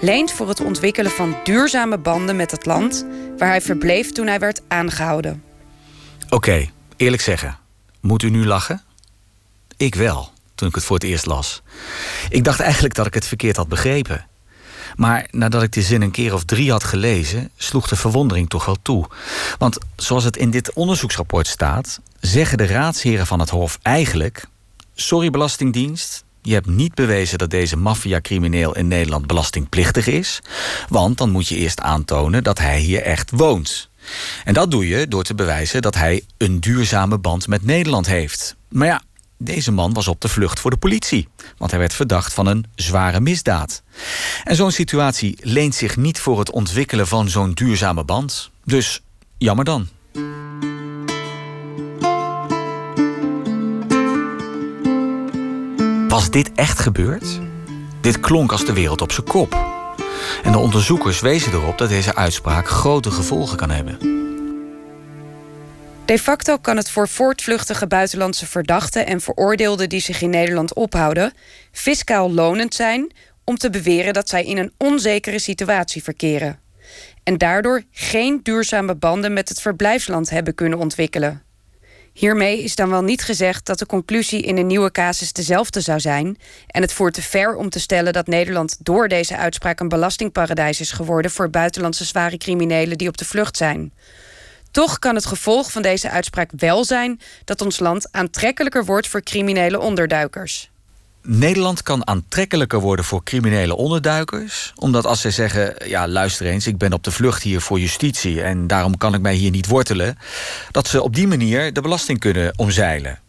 leent 0.00 0.32
voor 0.32 0.48
het 0.48 0.60
ontwikkelen 0.60 1.10
van 1.10 1.36
duurzame 1.44 1.98
banden 1.98 2.36
met 2.36 2.50
het 2.50 2.66
land 2.66 3.06
waar 3.38 3.48
hij 3.48 3.60
verbleef 3.60 4.12
toen 4.12 4.26
hij 4.26 4.38
werd 4.38 4.60
aangehouden. 4.68 5.42
Oké, 6.28 6.70
eerlijk 6.96 7.22
zeggen, 7.22 7.58
moet 8.00 8.22
u 8.22 8.30
nu 8.30 8.46
lachen? 8.46 8.82
Ik 9.76 9.94
wel, 9.94 10.30
toen 10.54 10.68
ik 10.68 10.74
het 10.74 10.84
voor 10.84 10.96
het 10.96 11.04
eerst 11.04 11.26
las. 11.26 11.62
Ik 12.28 12.44
dacht 12.44 12.60
eigenlijk 12.60 12.94
dat 12.94 13.06
ik 13.06 13.14
het 13.14 13.26
verkeerd 13.26 13.56
had 13.56 13.68
begrepen. 13.68 14.26
Maar 14.96 15.28
nadat 15.30 15.62
ik 15.62 15.72
de 15.72 15.82
zin 15.82 16.02
een 16.02 16.10
keer 16.10 16.34
of 16.34 16.44
drie 16.44 16.70
had 16.70 16.84
gelezen, 16.84 17.50
sloeg 17.56 17.88
de 17.88 17.96
verwondering 17.96 18.48
toch 18.48 18.64
wel 18.64 18.76
toe. 18.82 19.06
Want 19.58 19.78
zoals 19.96 20.24
het 20.24 20.36
in 20.36 20.50
dit 20.50 20.72
onderzoeksrapport 20.72 21.46
staat, 21.46 22.00
zeggen 22.20 22.58
de 22.58 22.66
raadsheren 22.66 23.26
van 23.26 23.40
het 23.40 23.50
Hof 23.50 23.78
eigenlijk: 23.82 24.46
Sorry, 24.94 25.30
Belastingdienst. 25.30 26.24
Je 26.42 26.52
hebt 26.52 26.66
niet 26.66 26.94
bewezen 26.94 27.38
dat 27.38 27.50
deze 27.50 27.76
maffia-crimineel 27.76 28.76
in 28.76 28.88
Nederland 28.88 29.26
belastingplichtig 29.26 30.06
is. 30.06 30.42
Want 30.88 31.18
dan 31.18 31.30
moet 31.30 31.48
je 31.48 31.56
eerst 31.56 31.80
aantonen 31.80 32.42
dat 32.42 32.58
hij 32.58 32.78
hier 32.78 33.02
echt 33.02 33.30
woont. 33.30 33.88
En 34.44 34.54
dat 34.54 34.70
doe 34.70 34.88
je 34.88 35.08
door 35.08 35.22
te 35.22 35.34
bewijzen 35.34 35.82
dat 35.82 35.94
hij 35.94 36.24
een 36.36 36.60
duurzame 36.60 37.18
band 37.18 37.48
met 37.48 37.64
Nederland 37.64 38.06
heeft. 38.06 38.56
Maar 38.68 38.86
ja, 38.86 39.02
Deze 39.38 39.72
man 39.72 39.92
was 39.92 40.08
op 40.08 40.20
de 40.20 40.28
vlucht 40.28 40.60
voor 40.60 40.70
de 40.70 40.76
politie, 40.76 41.28
want 41.56 41.70
hij 41.70 41.80
werd 41.80 41.94
verdacht 41.94 42.34
van 42.34 42.46
een 42.46 42.64
zware 42.74 43.20
misdaad. 43.20 43.82
En 44.44 44.56
zo'n 44.56 44.70
situatie 44.70 45.38
leent 45.40 45.74
zich 45.74 45.96
niet 45.96 46.20
voor 46.20 46.38
het 46.38 46.50
ontwikkelen 46.50 47.06
van 47.06 47.28
zo'n 47.28 47.52
duurzame 47.52 48.04
band. 48.04 48.50
Dus 48.64 49.02
jammer 49.38 49.64
dan. 49.64 49.88
Was 56.08 56.30
dit 56.30 56.52
echt 56.52 56.78
gebeurd? 56.78 57.40
Dit 58.00 58.20
klonk 58.20 58.52
als 58.52 58.64
de 58.64 58.72
wereld 58.72 59.00
op 59.00 59.12
zijn 59.12 59.26
kop. 59.26 59.74
En 60.42 60.52
de 60.52 60.58
onderzoekers 60.58 61.20
wezen 61.20 61.52
erop 61.52 61.78
dat 61.78 61.88
deze 61.88 62.14
uitspraak 62.14 62.68
grote 62.68 63.10
gevolgen 63.10 63.56
kan 63.56 63.70
hebben. 63.70 64.25
De 66.06 66.18
facto 66.18 66.56
kan 66.58 66.76
het 66.76 66.90
voor 66.90 67.08
voortvluchtige 67.08 67.86
buitenlandse 67.86 68.46
verdachten 68.46 69.06
en 69.06 69.20
veroordeelden 69.20 69.88
die 69.88 70.00
zich 70.00 70.22
in 70.22 70.30
Nederland 70.30 70.74
ophouden, 70.74 71.32
fiscaal 71.72 72.32
lonend 72.32 72.74
zijn 72.74 73.12
om 73.44 73.56
te 73.56 73.70
beweren 73.70 74.12
dat 74.12 74.28
zij 74.28 74.44
in 74.44 74.56
een 74.56 74.72
onzekere 74.76 75.38
situatie 75.38 76.02
verkeren. 76.02 76.58
En 77.22 77.38
daardoor 77.38 77.82
geen 77.90 78.40
duurzame 78.42 78.94
banden 78.94 79.32
met 79.32 79.48
het 79.48 79.60
verblijfsland 79.60 80.30
hebben 80.30 80.54
kunnen 80.54 80.78
ontwikkelen. 80.78 81.42
Hiermee 82.12 82.62
is 82.62 82.74
dan 82.74 82.90
wel 82.90 83.02
niet 83.02 83.22
gezegd 83.22 83.66
dat 83.66 83.78
de 83.78 83.86
conclusie 83.86 84.42
in 84.42 84.56
een 84.56 84.66
nieuwe 84.66 84.90
casus 84.90 85.32
dezelfde 85.32 85.80
zou 85.80 86.00
zijn. 86.00 86.36
En 86.66 86.82
het 86.82 86.92
voert 86.92 87.14
te 87.14 87.22
ver 87.22 87.54
om 87.54 87.70
te 87.70 87.80
stellen 87.80 88.12
dat 88.12 88.26
Nederland 88.26 88.76
door 88.80 89.08
deze 89.08 89.36
uitspraak 89.36 89.80
een 89.80 89.88
belastingparadijs 89.88 90.80
is 90.80 90.92
geworden 90.92 91.30
voor 91.30 91.50
buitenlandse 91.50 92.04
zware 92.04 92.36
criminelen 92.36 92.98
die 92.98 93.08
op 93.08 93.16
de 93.16 93.24
vlucht 93.24 93.56
zijn. 93.56 93.92
Toch 94.76 94.98
kan 94.98 95.14
het 95.14 95.26
gevolg 95.26 95.72
van 95.72 95.82
deze 95.82 96.10
uitspraak 96.10 96.50
wel 96.56 96.84
zijn 96.84 97.20
dat 97.44 97.60
ons 97.60 97.78
land 97.78 98.12
aantrekkelijker 98.12 98.84
wordt 98.84 99.08
voor 99.08 99.22
criminele 99.22 99.80
onderduikers. 99.80 100.70
Nederland 101.22 101.82
kan 101.82 102.06
aantrekkelijker 102.06 102.80
worden 102.80 103.04
voor 103.04 103.22
criminele 103.22 103.76
onderduikers. 103.76 104.72
Omdat 104.74 105.06
als 105.06 105.20
zij 105.20 105.30
zeggen: 105.30 105.74
Ja, 105.88 106.08
luister 106.08 106.46
eens, 106.46 106.66
ik 106.66 106.78
ben 106.78 106.92
op 106.92 107.04
de 107.04 107.10
vlucht 107.10 107.42
hier 107.42 107.60
voor 107.60 107.80
justitie 107.80 108.42
en 108.42 108.66
daarom 108.66 108.96
kan 108.96 109.14
ik 109.14 109.20
mij 109.20 109.34
hier 109.34 109.50
niet 109.50 109.66
wortelen. 109.66 110.18
dat 110.70 110.88
ze 110.88 111.02
op 111.02 111.14
die 111.14 111.26
manier 111.26 111.72
de 111.72 111.80
belasting 111.80 112.18
kunnen 112.18 112.58
omzeilen. 112.58 113.20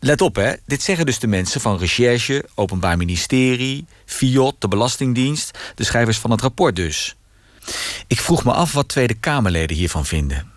Let 0.00 0.20
op, 0.20 0.36
hè, 0.36 0.52
dit 0.66 0.82
zeggen 0.82 1.06
dus 1.06 1.18
de 1.18 1.26
mensen 1.26 1.60
van 1.60 1.78
Recherche, 1.78 2.44
Openbaar 2.54 2.96
Ministerie, 2.96 3.86
FIOT, 4.06 4.54
de 4.58 4.68
Belastingdienst, 4.68 5.58
de 5.74 5.84
schrijvers 5.84 6.18
van 6.18 6.30
het 6.30 6.40
rapport 6.40 6.76
dus. 6.76 7.16
Ik 8.06 8.20
vroeg 8.20 8.44
me 8.44 8.52
af 8.52 8.72
wat 8.72 8.88
Tweede 8.88 9.14
Kamerleden 9.14 9.76
hiervan 9.76 10.06
vinden. 10.06 10.51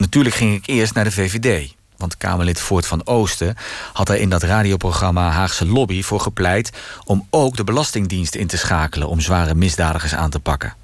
Natuurlijk 0.00 0.34
ging 0.34 0.54
ik 0.54 0.66
eerst 0.66 0.94
naar 0.94 1.04
de 1.04 1.10
VVD. 1.10 1.74
Want 1.96 2.16
Kamerlid 2.16 2.60
Voort 2.60 2.86
van 2.86 3.06
Oosten 3.06 3.56
had 3.92 4.08
er 4.08 4.16
in 4.16 4.28
dat 4.28 4.42
radioprogramma 4.42 5.30
Haagse 5.30 5.66
Lobby 5.66 6.02
voor 6.02 6.20
gepleit 6.20 6.70
om 7.04 7.26
ook 7.30 7.56
de 7.56 7.64
Belastingdienst 7.64 8.34
in 8.34 8.46
te 8.46 8.56
schakelen 8.56 9.08
om 9.08 9.20
zware 9.20 9.54
misdadigers 9.54 10.14
aan 10.14 10.30
te 10.30 10.40
pakken. 10.40 10.74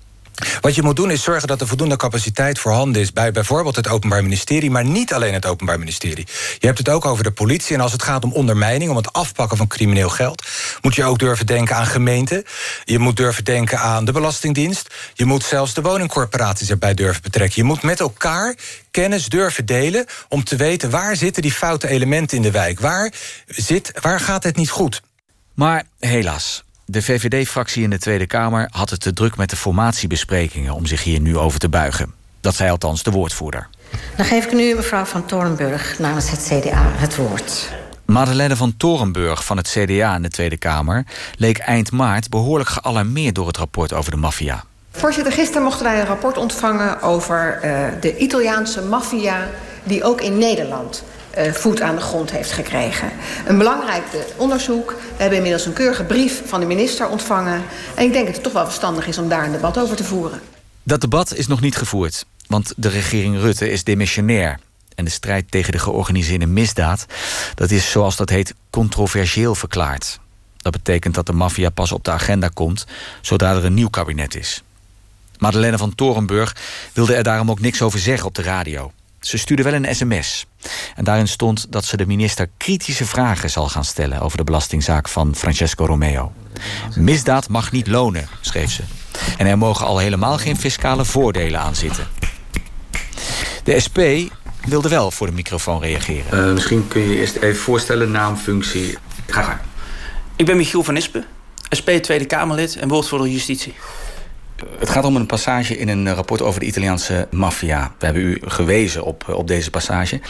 Wat 0.60 0.74
je 0.74 0.82
moet 0.82 0.96
doen 0.96 1.10
is 1.10 1.22
zorgen 1.22 1.48
dat 1.48 1.60
er 1.60 1.66
voldoende 1.66 1.96
capaciteit 1.96 2.58
voorhanden 2.58 3.02
is 3.02 3.12
bij 3.12 3.32
bijvoorbeeld 3.32 3.76
het 3.76 3.88
Openbaar 3.88 4.22
Ministerie, 4.22 4.70
maar 4.70 4.84
niet 4.84 5.12
alleen 5.12 5.32
het 5.32 5.46
Openbaar 5.46 5.78
Ministerie. 5.78 6.26
Je 6.58 6.66
hebt 6.66 6.78
het 6.78 6.88
ook 6.88 7.04
over 7.04 7.24
de 7.24 7.30
politie. 7.30 7.74
En 7.74 7.80
als 7.80 7.92
het 7.92 8.02
gaat 8.02 8.24
om 8.24 8.32
ondermijning, 8.32 8.90
om 8.90 8.96
het 8.96 9.12
afpakken 9.12 9.56
van 9.56 9.66
crimineel 9.66 10.08
geld, 10.08 10.46
moet 10.80 10.94
je 10.94 11.04
ook 11.04 11.18
durven 11.18 11.46
denken 11.46 11.76
aan 11.76 11.86
gemeenten. 11.86 12.44
Je 12.84 12.98
moet 12.98 13.16
durven 13.16 13.44
denken 13.44 13.78
aan 13.78 14.04
de 14.04 14.12
Belastingdienst. 14.12 14.94
Je 15.14 15.24
moet 15.24 15.44
zelfs 15.44 15.74
de 15.74 15.82
woningcorporaties 15.82 16.70
erbij 16.70 16.94
durven 16.94 17.22
betrekken. 17.22 17.62
Je 17.62 17.68
moet 17.68 17.82
met 17.82 18.00
elkaar 18.00 18.54
kennis 18.90 19.26
durven 19.26 19.66
delen 19.66 20.06
om 20.28 20.44
te 20.44 20.56
weten 20.56 20.90
waar 20.90 21.16
zitten 21.16 21.42
die 21.42 21.52
foute 21.52 21.88
elementen 21.88 22.36
in 22.36 22.42
de 22.42 22.50
wijk. 22.50 22.80
Waar, 22.80 23.12
zit, 23.46 23.92
waar 24.00 24.20
gaat 24.20 24.44
het 24.44 24.56
niet 24.56 24.70
goed? 24.70 25.02
Maar 25.54 25.84
helaas, 25.98 26.64
de 26.86 27.02
VVD-fractie 27.02 27.82
in 27.82 27.90
de 27.90 27.98
Tweede 27.98 28.26
Kamer 28.26 28.68
had 28.70 28.90
het 28.90 29.00
te 29.00 29.12
druk 29.12 29.36
met 29.36 29.50
de 29.50 29.56
formatiebesprekingen 29.56 30.74
om 30.74 30.86
zich 30.86 31.04
hier 31.04 31.20
nu 31.20 31.38
over 31.38 31.58
te 31.58 31.68
buigen. 31.68 32.14
Dat 32.40 32.54
zei 32.54 32.70
althans 32.70 33.02
de 33.02 33.10
woordvoerder. 33.10 33.68
Dan 34.16 34.26
geef 34.26 34.44
ik 34.44 34.52
nu 34.52 34.74
mevrouw 34.74 35.04
van 35.04 35.26
Torenburg 35.26 35.98
namens 35.98 36.30
het 36.30 36.50
CDA 36.50 36.82
het 36.84 37.16
woord. 37.16 37.68
Madeleine 38.04 38.56
van 38.56 38.76
Torenburg 38.76 39.44
van 39.44 39.56
het 39.56 39.68
CDA 39.68 40.14
in 40.14 40.22
de 40.22 40.28
Tweede 40.28 40.56
Kamer 40.56 41.04
leek 41.36 41.58
eind 41.58 41.92
maart 41.92 42.30
behoorlijk 42.30 42.68
gealarmeerd 42.68 43.34
door 43.34 43.46
het 43.46 43.56
rapport 43.56 43.92
over 43.92 44.10
de 44.10 44.16
maffia. 44.16 44.64
Voorzitter, 44.90 45.32
gisteren 45.32 45.62
mochten 45.62 45.84
wij 45.84 46.00
een 46.00 46.06
rapport 46.06 46.36
ontvangen 46.36 47.02
over 47.02 47.60
uh, 47.64 47.86
de 48.00 48.16
Italiaanse 48.16 48.82
maffia 48.82 49.48
die 49.84 50.04
ook 50.04 50.20
in 50.20 50.38
Nederland 50.38 51.04
voet 51.52 51.80
aan 51.80 51.94
de 51.94 52.00
grond 52.00 52.30
heeft 52.30 52.52
gekregen. 52.52 53.10
Een 53.46 53.58
belangrijk 53.58 54.04
onderzoek. 54.36 54.90
We 54.90 55.16
hebben 55.16 55.36
inmiddels 55.36 55.66
een 55.66 55.72
keurige 55.72 56.04
brief 56.04 56.42
van 56.46 56.60
de 56.60 56.66
minister 56.66 57.08
ontvangen. 57.08 57.62
En 57.94 58.04
ik 58.04 58.12
denk 58.12 58.26
dat 58.26 58.34
het 58.34 58.44
toch 58.44 58.52
wel 58.52 58.64
verstandig 58.64 59.06
is 59.06 59.18
om 59.18 59.28
daar 59.28 59.44
een 59.44 59.52
debat 59.52 59.78
over 59.78 59.96
te 59.96 60.04
voeren. 60.04 60.40
Dat 60.82 61.00
debat 61.00 61.34
is 61.34 61.46
nog 61.46 61.60
niet 61.60 61.76
gevoerd, 61.76 62.24
want 62.46 62.72
de 62.76 62.88
regering 62.88 63.38
Rutte 63.40 63.70
is 63.70 63.84
demissionair. 63.84 64.58
En 64.94 65.04
de 65.04 65.10
strijd 65.10 65.50
tegen 65.50 65.72
de 65.72 65.78
georganiseerde 65.78 66.46
misdaad, 66.46 67.06
dat 67.54 67.70
is 67.70 67.90
zoals 67.90 68.16
dat 68.16 68.30
heet 68.30 68.54
controversieel 68.70 69.54
verklaard. 69.54 70.18
Dat 70.56 70.72
betekent 70.72 71.14
dat 71.14 71.26
de 71.26 71.32
maffia 71.32 71.70
pas 71.70 71.92
op 71.92 72.04
de 72.04 72.10
agenda 72.10 72.48
komt 72.48 72.86
zodra 73.20 73.54
er 73.54 73.64
een 73.64 73.74
nieuw 73.74 73.88
kabinet 73.88 74.34
is. 74.34 74.62
Madeleine 75.38 75.78
van 75.78 75.94
Torenburg 75.94 76.56
wilde 76.92 77.14
er 77.14 77.22
daarom 77.22 77.50
ook 77.50 77.60
niks 77.60 77.82
over 77.82 77.98
zeggen 77.98 78.26
op 78.26 78.34
de 78.34 78.42
radio. 78.42 78.92
Ze 79.26 79.38
stuurde 79.38 79.62
wel 79.62 79.72
een 79.72 79.94
sms. 79.94 80.46
En 80.94 81.04
daarin 81.04 81.28
stond 81.28 81.72
dat 81.72 81.84
ze 81.84 81.96
de 81.96 82.06
minister 82.06 82.48
kritische 82.56 83.04
vragen 83.04 83.50
zal 83.50 83.68
gaan 83.68 83.84
stellen 83.84 84.20
over 84.20 84.38
de 84.38 84.44
belastingzaak 84.44 85.08
van 85.08 85.34
Francesco 85.34 85.84
Romeo. 85.84 86.32
Misdaad 86.94 87.48
mag 87.48 87.72
niet 87.72 87.86
lonen, 87.86 88.28
schreef 88.40 88.70
ze. 88.70 88.82
En 89.36 89.46
er 89.46 89.58
mogen 89.58 89.86
al 89.86 89.98
helemaal 89.98 90.38
geen 90.38 90.56
fiscale 90.56 91.04
voordelen 91.04 91.60
aan 91.60 91.74
zitten. 91.74 92.06
De 93.64 93.80
SP 93.86 93.98
wilde 94.66 94.88
wel 94.88 95.10
voor 95.10 95.26
de 95.26 95.32
microfoon 95.32 95.80
reageren. 95.80 96.46
Uh, 96.46 96.52
misschien 96.52 96.88
kun 96.88 97.00
je 97.00 97.08
je 97.08 97.18
eerst 97.18 97.36
even 97.36 97.62
voorstellen, 97.62 98.10
naam, 98.10 98.36
functie. 98.36 98.98
Ga 99.26 99.42
gang. 99.42 99.58
Ik 100.36 100.46
ben 100.46 100.56
Michiel 100.56 100.82
van 100.82 100.96
Ispen, 100.96 101.24
SP 101.78 101.88
Tweede 101.88 102.26
Kamerlid 102.26 102.76
en 102.76 102.88
woordvoerder 102.88 103.28
justitie. 103.28 103.74
Het 104.78 104.90
gaat 104.90 105.04
om 105.04 105.16
een 105.16 105.26
passage 105.26 105.78
in 105.78 105.88
een 105.88 106.14
rapport 106.14 106.42
over 106.42 106.60
de 106.60 106.66
Italiaanse 106.66 107.28
maffia. 107.30 107.92
We 107.98 108.04
hebben 108.04 108.22
u 108.22 108.38
gewezen 108.44 109.04
op, 109.04 109.28
op 109.28 109.48
deze 109.48 109.70
passage. 109.70 110.20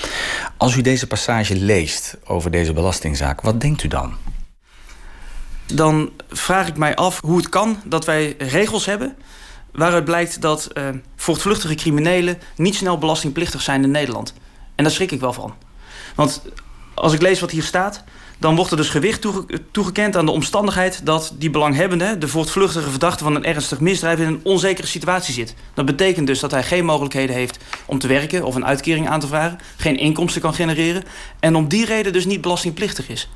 Als 0.56 0.76
u 0.76 0.80
deze 0.80 1.06
passage 1.06 1.56
leest 1.56 2.16
over 2.25 2.50
deze 2.50 2.73
belastingzaak, 2.73 3.40
wat 3.40 3.61
denkt 3.61 3.83
u 3.83 3.88
dan? 3.88 4.14
Dan 5.75 6.11
vraag 6.28 6.68
ik 6.68 6.76
mij 6.76 6.95
af 6.95 7.21
hoe 7.21 7.37
het 7.37 7.49
kan 7.49 7.80
dat 7.85 8.04
wij 8.04 8.35
regels 8.38 8.87
hebben 8.87 9.16
waaruit 9.73 10.04
blijkt 10.04 10.40
dat 10.40 10.71
uh, 10.75 10.88
voortvluchtige 11.16 11.75
criminelen 11.75 12.38
niet 12.56 12.75
snel 12.75 12.99
belastingplichtig 12.99 13.62
zijn 13.62 13.83
in 13.83 13.90
Nederland. 13.90 14.35
En 14.75 14.85
daar 14.85 14.92
schrik 14.92 15.11
ik 15.11 15.21
wel 15.21 15.33
van. 15.33 15.54
Want 16.14 16.42
als 16.95 17.12
ik 17.12 17.21
lees 17.21 17.40
wat 17.40 17.50
hier 17.50 17.62
staat, 17.62 18.04
dan 18.38 18.57
wordt 18.57 18.71
er 18.71 18.76
dus 18.76 18.88
gewicht 18.88 19.26
toegekend 19.71 20.16
aan 20.16 20.26
de 20.26 20.33
omstandigheid 20.33 21.00
dat 21.05 21.35
die 21.38 21.50
belanghebbende, 21.50 22.19
de 22.19 22.28
voortvluchtige 22.28 22.90
verdachte 22.90 23.25
van 23.25 23.35
een 23.35 23.45
ernstig 23.45 23.81
misdrijf, 23.81 24.19
in 24.19 24.26
een 24.26 24.40
onzekere 24.43 24.87
situatie 24.87 25.35
zit. 25.35 25.55
Dat 25.75 25.85
betekent 25.85 26.26
dus 26.26 26.40
dat 26.40 26.50
hij 26.50 26.62
geen 26.62 26.85
mogelijkheden 26.85 27.37
heeft 27.37 27.59
om 27.87 27.99
te 27.99 28.07
werken 28.07 28.45
of 28.45 28.55
een 28.55 28.66
uitkering 28.66 29.09
aan 29.09 29.21
te 29.21 29.26
vragen, 29.26 29.59
geen 29.76 29.99
inkomsten 29.99 30.40
kan 30.40 30.55
genereren 30.55 31.05
en 31.40 31.57
om 31.57 31.69
die 31.69 31.85
reden 31.85 32.12
dus 32.12 32.26
niet 32.26 32.40
belastingplichtig 32.40 33.09
is. 33.09 33.28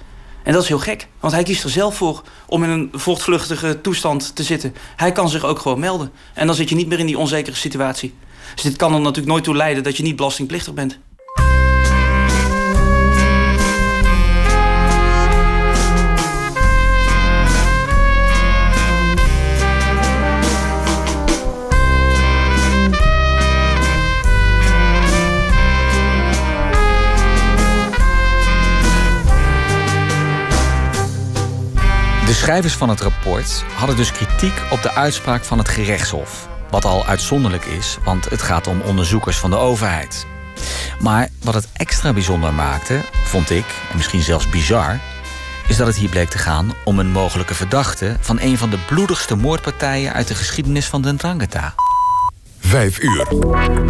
En 0.42 0.52
dat 0.52 0.62
is 0.62 0.68
heel 0.68 0.78
gek, 0.78 1.06
want 1.20 1.32
hij 1.32 1.42
kiest 1.42 1.64
er 1.64 1.70
zelf 1.70 1.96
voor 1.96 2.22
om 2.46 2.64
in 2.64 2.70
een 2.70 2.88
voortvluchtige 2.92 3.80
toestand 3.80 4.36
te 4.36 4.42
zitten. 4.42 4.74
Hij 4.96 5.12
kan 5.12 5.28
zich 5.28 5.44
ook 5.44 5.58
gewoon 5.58 5.80
melden. 5.80 6.10
En 6.34 6.46
dan 6.46 6.56
zit 6.56 6.68
je 6.68 6.74
niet 6.74 6.88
meer 6.88 6.98
in 6.98 7.06
die 7.06 7.18
onzekere 7.18 7.56
situatie. 7.56 8.14
Dus 8.54 8.62
dit 8.62 8.76
kan 8.76 8.94
er 8.94 9.00
natuurlijk 9.00 9.28
nooit 9.28 9.44
toe 9.44 9.56
leiden 9.56 9.82
dat 9.82 9.96
je 9.96 10.02
niet 10.02 10.16
belastingplichtig 10.16 10.74
bent. 10.74 10.98
Schrijvers 32.50 32.76
van 32.76 32.88
het 32.88 33.00
rapport 33.00 33.64
hadden 33.74 33.96
dus 33.96 34.12
kritiek 34.12 34.62
op 34.70 34.82
de 34.82 34.94
uitspraak 34.94 35.44
van 35.44 35.58
het 35.58 35.68
gerechtshof. 35.68 36.48
Wat 36.70 36.84
al 36.84 37.06
uitzonderlijk 37.06 37.64
is, 37.64 37.98
want 38.04 38.30
het 38.30 38.42
gaat 38.42 38.66
om 38.66 38.80
onderzoekers 38.80 39.36
van 39.36 39.50
de 39.50 39.56
overheid. 39.56 40.26
Maar 41.00 41.28
wat 41.42 41.54
het 41.54 41.68
extra 41.72 42.12
bijzonder 42.12 42.54
maakte, 42.54 43.00
vond 43.24 43.50
ik, 43.50 43.64
en 43.90 43.96
misschien 43.96 44.22
zelfs 44.22 44.48
bizar, 44.48 45.00
is 45.68 45.76
dat 45.76 45.86
het 45.86 45.96
hier 45.96 46.08
bleek 46.08 46.28
te 46.28 46.38
gaan 46.38 46.74
om 46.84 46.98
een 46.98 47.10
mogelijke 47.10 47.54
verdachte 47.54 48.16
van 48.20 48.40
een 48.40 48.58
van 48.58 48.70
de 48.70 48.78
bloedigste 48.86 49.34
moordpartijen 49.34 50.12
uit 50.12 50.28
de 50.28 50.34
geschiedenis 50.34 50.86
van 50.86 51.02
de 51.02 51.14
Drangheta. 51.14 51.74
5 52.58 53.02
uur. 53.02 53.26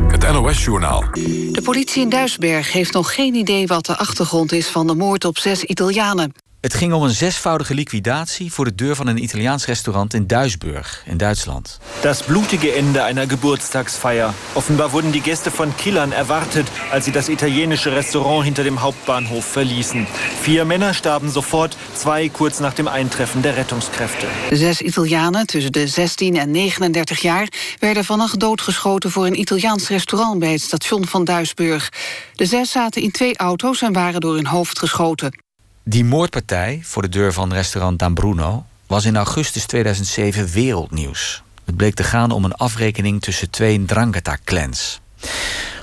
Het 0.09 0.33
NOS-journaal. 0.33 1.05
De 1.53 1.61
politie 1.65 2.03
in 2.03 2.09
Duisberg 2.09 2.73
heeft 2.73 2.93
nog 2.93 3.15
geen 3.15 3.35
idee 3.35 3.67
wat 3.67 3.87
de 3.87 3.97
achtergrond 3.97 4.53
is 4.53 4.67
van 4.67 4.87
de 4.87 4.95
moord 4.95 5.25
op 5.25 5.39
zes 5.39 5.65
Italianen. 5.65 6.33
Het 6.61 6.75
ging 6.75 6.93
om 6.93 7.03
een 7.03 7.11
zesvoudige 7.11 7.75
liquidatie 7.75 8.53
voor 8.53 8.65
de 8.65 8.75
deur 8.75 8.97
van 8.97 9.07
een 9.07 9.23
Italiaans 9.23 9.67
restaurant 9.67 10.15
in 10.15 10.27
Duisburg, 10.27 11.03
in 11.07 11.17
Duitsland. 11.17 11.79
Das 12.03 12.23
blutige 12.23 12.73
Ende 12.73 13.03
einer 13.03 13.27
Geburtstagsfeier. 13.27 14.35
Offenbar 14.53 14.91
wurden 14.91 15.13
die 15.13 15.23
Gäste 15.23 15.51
von 15.51 15.77
Killern 15.77 16.13
erwartet, 16.13 16.69
als 16.91 17.05
sie 17.05 17.13
das 17.13 17.29
italienische 17.29 17.91
Restaurant 17.91 18.45
hinter 18.45 18.63
dem 18.63 18.79
Hauptbahnhof 18.79 19.45
verließen. 19.45 20.07
Vier 20.43 20.65
Männer 20.65 20.95
starben 20.95 21.31
sofort, 21.31 21.77
zwei 21.95 22.29
kurz 22.29 22.59
nach 22.59 22.75
dem 22.75 22.89
Eintreffen 22.89 23.43
der 23.43 23.57
Rettungskräfte. 23.57 24.27
Zes 24.51 24.81
Italianen 24.81 25.47
tussen 25.47 25.73
de 25.73 25.87
16 25.87 26.37
en 26.37 26.51
39 26.51 27.21
jaar 27.21 27.49
werden 27.79 28.05
vannacht 28.05 28.41
doodgeschoten 28.41 29.11
voor 29.11 29.27
een 29.27 29.39
Italiaans 29.39 29.89
restaurant 29.89 30.39
bij 30.39 30.53
het 30.53 30.63
station 30.63 31.07
van 31.07 31.25
Duisburg. 31.25 31.89
De 32.35 32.47
zes 32.47 32.71
zaten 32.71 33.03
in 33.03 33.11
twee 33.11 33.37
auto's 33.37 33.83
en 33.83 33.93
waren 33.93 34.21
door 34.21 34.35
hun 34.35 34.47
hoofd 34.47 34.79
geschoten. 34.79 35.49
Die 35.85 36.05
moordpartij 36.05 36.81
voor 36.83 37.03
de 37.03 37.09
deur 37.09 37.33
van 37.33 37.53
restaurant 37.53 37.99
Dan 37.99 38.15
Bruno 38.15 38.67
was 38.87 39.05
in 39.05 39.17
augustus 39.17 39.65
2007 39.65 40.49
wereldnieuws. 40.49 41.43
Het 41.65 41.77
bleek 41.77 41.95
te 41.95 42.05
gaan 42.05 42.31
om 42.31 42.45
een 42.45 42.55
afrekening 42.55 43.23
tussen 43.23 43.51
twee 43.51 43.85
Drangheta-clans. 43.85 45.01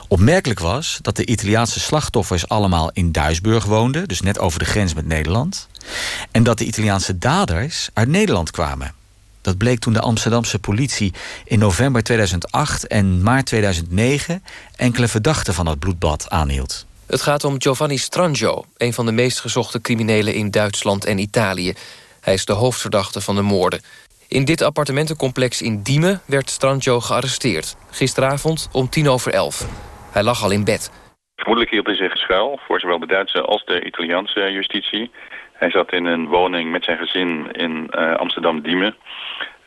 Opmerkelijk 0.08 0.60
was 0.60 1.00
dat 1.01 1.16
de 1.16 1.25
Italiaanse 1.25 1.80
slachtoffers 1.80 2.48
allemaal 2.48 2.89
in 2.94 3.12
Duisburg 3.12 3.66
woonden, 3.66 4.08
dus 4.08 4.22
net 4.22 4.39
over 4.39 4.60
de 4.60 4.66
grens 4.66 4.94
met 4.94 5.06
Nederland, 5.06 5.68
en 6.32 6.44
dat 6.44 6.58
de 6.58 6.66
Italiaanse 6.66 7.18
daders 7.18 7.89
uit 7.94 8.08
Nederland 8.08 8.51
kwamen. 8.51 8.94
Dat 9.42 9.58
bleek 9.58 9.80
toen 9.80 9.94
de 9.94 10.01
Amsterdamse 10.01 10.60
politie 10.60 11.13
in 11.46 11.60
november 11.60 12.04
2008 12.04 12.88
en 12.88 13.22
maart 13.22 13.46
2009 13.46 14.44
enkele 14.75 15.08
verdachten 15.08 15.54
van 15.54 15.66
het 15.66 15.80
bloedbad 15.80 16.30
aanhield. 16.30 16.86
Het 17.07 17.21
gaat 17.21 17.43
om 17.43 17.61
Giovanni 17.61 17.97
Strangio, 17.97 18.63
een 18.77 18.93
van 18.93 19.05
de 19.05 19.11
meest 19.11 19.39
gezochte 19.39 19.81
criminelen 19.81 20.33
in 20.33 20.51
Duitsland 20.51 21.05
en 21.05 21.17
Italië. 21.17 21.73
Hij 22.21 22.33
is 22.33 22.45
de 22.45 22.53
hoofdverdachte 22.53 23.21
van 23.21 23.35
de 23.35 23.41
moorden. 23.41 23.81
In 24.27 24.45
dit 24.45 24.61
appartementencomplex 24.61 25.61
in 25.61 25.81
Diemen 25.83 26.21
werd 26.25 26.49
Strangio 26.49 26.99
gearresteerd. 26.99 27.75
Gisteravond 27.91 28.69
om 28.71 28.89
tien 28.89 29.09
over 29.09 29.33
elf. 29.33 29.67
Hij 30.11 30.23
lag 30.23 30.43
al 30.43 30.51
in 30.51 30.63
bed. 30.63 30.91
Vermoedelijk 31.35 31.71
hield 31.71 31.85
hij 31.85 31.95
zich 31.95 32.17
schuil 32.17 32.59
voor 32.67 32.79
zowel 32.79 32.99
de 32.99 33.07
Duitse 33.07 33.41
als 33.41 33.65
de 33.65 33.85
Italiaanse 33.85 34.51
justitie. 34.51 35.11
Hij 35.53 35.69
zat 35.69 35.93
in 35.93 36.05
een 36.05 36.27
woning 36.27 36.71
met 36.71 36.83
zijn 36.83 36.97
gezin 36.97 37.51
in 37.51 37.87
uh, 37.91 38.15
Amsterdam-Diemen. 38.15 38.95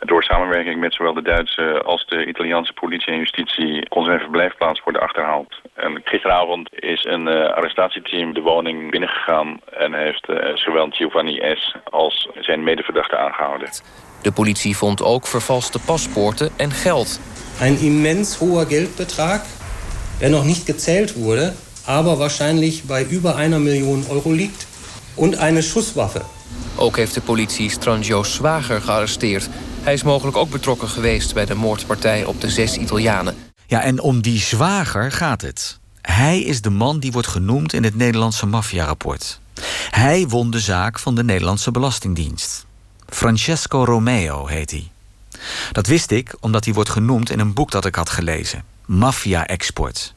Door 0.01 0.23
samenwerking 0.23 0.81
met 0.81 0.95
zowel 0.95 1.15
de 1.15 1.23
Duitse 1.23 1.83
als 1.85 2.07
de 2.07 2.27
Italiaanse 2.27 2.73
politie 2.73 3.13
en 3.13 3.19
justitie 3.19 3.89
kon 3.89 4.05
zijn 4.05 4.19
verblijfplaats 4.19 4.81
worden 4.85 5.03
achterhaald. 5.03 5.61
En 5.75 6.01
gisteravond 6.05 6.71
is 6.75 7.05
een 7.05 7.27
uh, 7.29 7.55
arrestatieteam 7.55 8.35
de 8.35 8.41
woning 8.41 8.91
binnengegaan 8.91 9.61
en 9.79 9.93
heeft 9.95 10.29
uh, 10.29 10.57
zowel 10.57 10.89
Giovanni 10.91 11.41
S. 11.55 11.77
als 11.85 12.29
zijn 12.41 12.63
medeverdachte 12.63 13.17
aangehouden. 13.17 13.69
De 14.23 14.33
politie 14.33 14.77
vond 14.77 15.03
ook 15.03 15.27
vervalste 15.27 15.79
paspoorten 15.79 16.51
en 16.57 16.71
geld. 16.71 17.21
Een 17.61 17.79
immens 17.79 18.37
hoher 18.37 18.67
Geldbetrag, 18.67 19.41
der 20.19 20.31
nog 20.31 20.45
niet 20.45 20.63
gezählt 20.65 21.15
wurde, 21.15 21.53
aber 21.87 22.17
wahrscheinlich 22.17 22.85
bij 22.85 23.07
über 23.11 23.37
einer 23.37 23.61
Million 23.61 24.05
Euro 24.11 24.31
liegt. 24.33 24.69
Und 25.15 25.39
eine 25.39 25.63
Schusswaffe. 25.63 26.23
Ook 26.77 26.97
heeft 26.97 27.15
de 27.15 27.21
politie 27.21 27.71
Strangio's 27.71 28.35
zwager 28.35 28.81
gearresteerd. 28.81 29.49
Hij 29.83 29.93
is 29.93 30.03
mogelijk 30.03 30.37
ook 30.37 30.51
betrokken 30.51 30.89
geweest 30.89 31.35
bij 31.35 31.45
de 31.45 31.55
moordpartij 31.55 32.25
op 32.25 32.41
de 32.41 32.51
zes 32.51 32.77
Italianen. 32.77 33.37
Ja, 33.67 33.83
en 33.83 34.01
om 34.01 34.21
die 34.21 34.39
zwager 34.39 35.13
gaat 35.13 35.41
het. 35.41 35.79
Hij 36.03 36.41
is 36.41 36.61
de 36.61 36.71
man 36.71 36.99
die 36.99 37.13
wordt 37.13 37.29
genoemd 37.29 37.73
in 37.73 37.85
het 37.85 37.95
Nederlandse 37.95 38.47
maffiarapport. 38.47 39.41
Hij 39.91 40.29
won 40.29 40.51
de 40.51 40.61
zaak 40.61 40.99
van 40.99 41.15
de 41.15 41.25
Nederlandse 41.25 41.71
Belastingdienst. 41.71 42.67
Francesco 43.09 43.85
Romeo 43.85 44.47
heet 44.47 44.71
hij. 44.71 44.91
Dat 45.73 45.87
wist 45.87 46.11
ik 46.11 46.35
omdat 46.41 46.65
hij 46.65 46.75
wordt 46.75 46.91
genoemd 46.91 47.31
in 47.31 47.39
een 47.39 47.53
boek 47.53 47.71
dat 47.71 47.85
ik 47.85 47.95
had 47.95 48.11
gelezen. 48.11 48.65
Mafia 48.87 49.47
Export. 49.47 50.15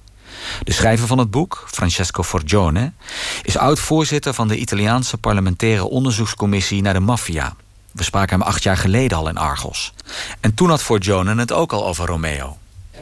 De 0.64 0.74
schrijver 0.74 1.08
van 1.08 1.18
het 1.18 1.32
boek, 1.32 1.64
Francesco 1.68 2.24
Forgione, 2.24 2.92
is 3.42 3.58
oud-voorzitter 3.58 4.34
van 4.34 4.48
de 4.48 4.58
Italiaanse 4.58 5.18
parlementaire 5.18 5.90
onderzoekscommissie 5.90 6.82
naar 6.82 6.94
de 6.94 7.00
maffia. 7.00 7.56
We 7.94 8.04
spraken 8.04 8.40
hem 8.40 8.48
acht 8.48 8.64
jaar 8.64 8.78
geleden 8.78 9.18
al 9.18 9.30
in 9.30 9.38
Argos. 9.38 9.94
En 10.40 10.54
toen 10.54 10.70
had 10.70 10.84
Forgione 10.84 11.36
het 11.36 11.52
ook 11.52 11.74
al 11.74 11.86
over 11.86 12.06
Romeo. 12.06 12.58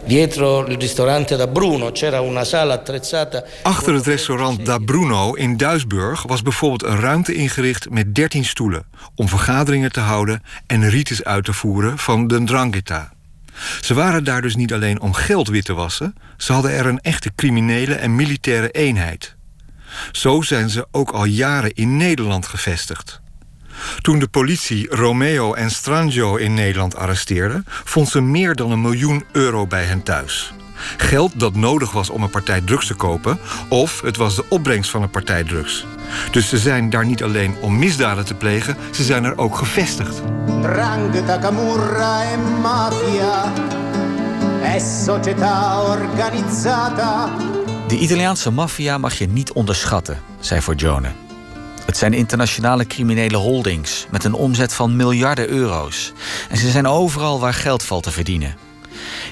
Dietro 0.06 0.65
il 0.65 0.77
ristorante 0.80 1.36
da 1.36 1.47
Bruno 1.47 1.91
c'era 1.91 2.21
una 2.21 2.43
sala 2.43 2.73
attrezzata. 2.73 3.43
Achter 3.63 3.93
het 3.93 4.06
restaurant 4.06 4.65
Da 4.65 4.77
Bruno 4.77 5.34
in 5.34 5.58
Duisburg 5.58 6.23
was 6.23 6.41
bijvoorbeeld 6.41 6.84
een 6.84 6.99
ruimte 6.99 7.34
ingericht 7.34 7.89
met 7.89 8.15
13 8.15 8.45
stoelen 8.45 8.86
om 9.15 9.30
vergaderingen 9.30 9.91
te 9.91 9.99
houden 9.99 10.43
en 10.67 10.89
rites 10.89 11.23
uit 11.23 11.45
te 11.45 11.54
voeren 11.54 11.97
van 11.97 12.27
de 12.27 12.43
Drangheta. 12.43 13.13
Ze 13.82 13.93
waren 13.93 14.23
daar 14.23 14.41
dus 14.41 14.56
niet 14.56 14.73
alleen 14.73 15.01
om 15.01 15.13
geld 15.13 15.47
wit 15.47 15.65
te 15.65 15.73
wassen, 15.73 16.15
ze 16.38 16.54
hadden 16.54 16.71
er 16.71 16.86
een 16.86 16.99
echte 16.99 17.32
criminele 17.36 17.93
en 17.93 18.15
militaire 18.15 18.71
eenheid. 18.71 19.36
Zo 20.12 20.41
zijn 20.41 20.69
ze 20.69 20.88
ook 20.91 21.12
al 21.12 21.25
jaren 21.25 21.73
in 21.73 21.97
Nederland 21.97 22.45
gevestigd. 22.45 23.20
Toen 24.02 24.20
de 24.20 24.28
politie 24.28 24.88
Romeo 24.89 25.54
en 25.54 25.72
Strangio 25.72 26.36
in 26.36 26.54
Nederland 26.54 26.96
arresteerde, 26.96 27.63
vond 27.65 28.10
ze 28.10 28.22
meer 28.22 28.56
dan 28.56 28.72
een 28.72 28.82
miljoen 28.82 29.24
euro 29.32 29.67
bij 29.67 29.84
hen 29.84 30.04
thuis. 30.04 30.54
Geld 30.98 31.39
dat 31.39 31.56
nodig 31.56 31.91
was 31.91 32.10
om 32.10 32.24
een 32.24 32.30
partij 32.30 32.62
drugs 32.62 32.88
te 32.88 32.94
kopen, 32.94 33.39
of 33.70 34.02
het 34.02 34.17
was 34.17 34.36
de 34.36 34.46
opbrengst 34.50 34.91
van 34.91 35.02
een 35.02 35.10
partij 35.10 35.44
drugs. 35.44 35.86
Dus 36.32 36.50
ze 36.50 36.58
zijn 36.58 36.89
daar 36.89 37.06
niet 37.06 37.24
alleen 37.24 37.56
om 37.62 37.80
misdaden 37.80 38.26
te 38.26 38.34
plegen, 38.34 38.78
ze 38.91 39.04
zijn 39.04 39.24
er 39.24 39.38
ook 39.38 39.58
gevestigd. 39.58 40.22
Drangheta, 40.62 41.39
camurra 41.39 42.24
e 42.32 42.38
mafia 42.62 43.54
è 44.63 44.80
società 44.80 45.82
organizzata. 45.82 47.30
De 47.88 47.98
Italiaanse 47.98 48.52
maffia 48.52 48.98
mag 48.98 49.13
je 49.13 49.28
niet 49.28 49.52
onderschatten, 49.52 50.17
zei 50.39 50.62
Forgione. 50.62 51.31
Het 51.91 51.99
zijn 51.99 52.13
internationale 52.13 52.88
criminele 52.88 53.38
holdings 53.38 54.08
met 54.12 54.23
een 54.23 54.34
omzet 54.34 54.73
van 54.73 54.95
miljarden 54.95 55.49
euro's. 55.49 56.13
En 56.49 56.58
ze 56.58 56.69
zijn 56.69 56.88
overal 56.88 57.39
waar 57.39 57.54
geld 57.54 57.84
valt 57.84 58.04
te 58.04 58.12
verdienen. 58.12 58.56